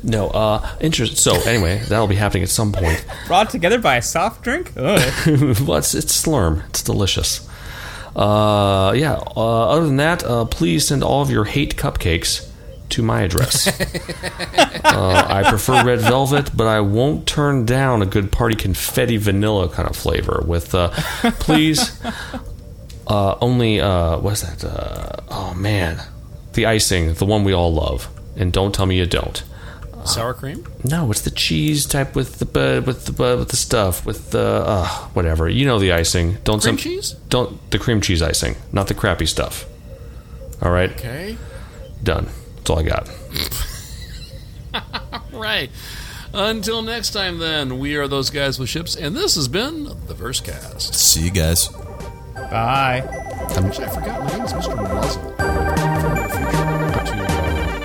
[0.03, 1.17] No, uh, interest.
[1.17, 3.03] So anyway, that'll be happening at some point.
[3.27, 4.71] Brought together by a soft drink.
[4.77, 5.01] Ugh.
[5.67, 6.69] well, it's, it's Slurm.
[6.69, 7.49] It's delicious.
[8.15, 9.15] Uh, yeah.
[9.35, 12.51] Uh, other than that, uh, please send all of your hate cupcakes
[12.91, 13.67] to my address.
[14.85, 19.69] uh, I prefer red velvet, but I won't turn down a good party confetti vanilla
[19.69, 20.43] kind of flavor.
[20.47, 20.91] With uh,
[21.41, 22.01] please,
[23.07, 24.65] uh, only uh, what's that?
[24.65, 26.01] Uh, oh man,
[26.53, 28.09] the icing, the one we all love.
[28.37, 29.43] And don't tell me you don't.
[30.05, 30.67] Sour cream?
[30.85, 32.47] No, it's the cheese type with the
[32.79, 35.49] uh, with the uh, with the stuff with the uh, whatever.
[35.49, 36.37] You know the icing.
[36.45, 37.13] Don't Cream some- cheese?
[37.31, 39.65] Don't the cream cheese icing, not the crappy stuff.
[40.61, 41.37] All right, Okay.
[42.03, 42.29] done.
[42.65, 43.11] That's all I got.
[45.33, 45.71] Right.
[46.33, 50.15] Until next time, then, we are those guys with ships, and this has been the
[50.15, 50.95] Versecast.
[50.95, 51.69] See you guys.
[52.35, 53.03] Bye.
[53.51, 54.77] Actually, I forgot my name is Mr.
[54.77, 55.23] Muzzle.
[55.35, 57.27] From the future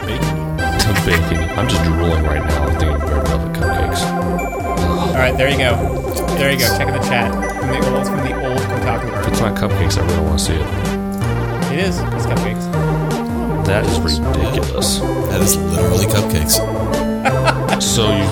[0.05, 0.93] to.
[0.93, 1.49] To baking.
[1.57, 2.63] I'm just drooling right now.
[2.63, 4.01] I'm thinking of red velvet cupcakes.
[5.09, 5.75] All right, there you go.
[6.37, 6.77] There you go.
[6.77, 7.33] Check in the chat.
[7.33, 9.67] From the old, from the old Kotaku If it's article.
[9.67, 11.73] not cupcakes, I really want to see it.
[11.73, 11.99] It is.
[11.99, 12.98] It's cupcakes.
[13.69, 14.97] That is ridiculous.
[15.29, 16.57] That is literally cupcakes.
[17.79, 18.25] So you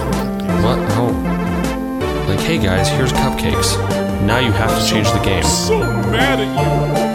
[0.63, 0.79] what?
[0.97, 3.77] Oh, like hey guys, here's cupcakes.
[4.25, 5.43] Now you have to change the game.
[5.43, 7.06] I'm So mad at you.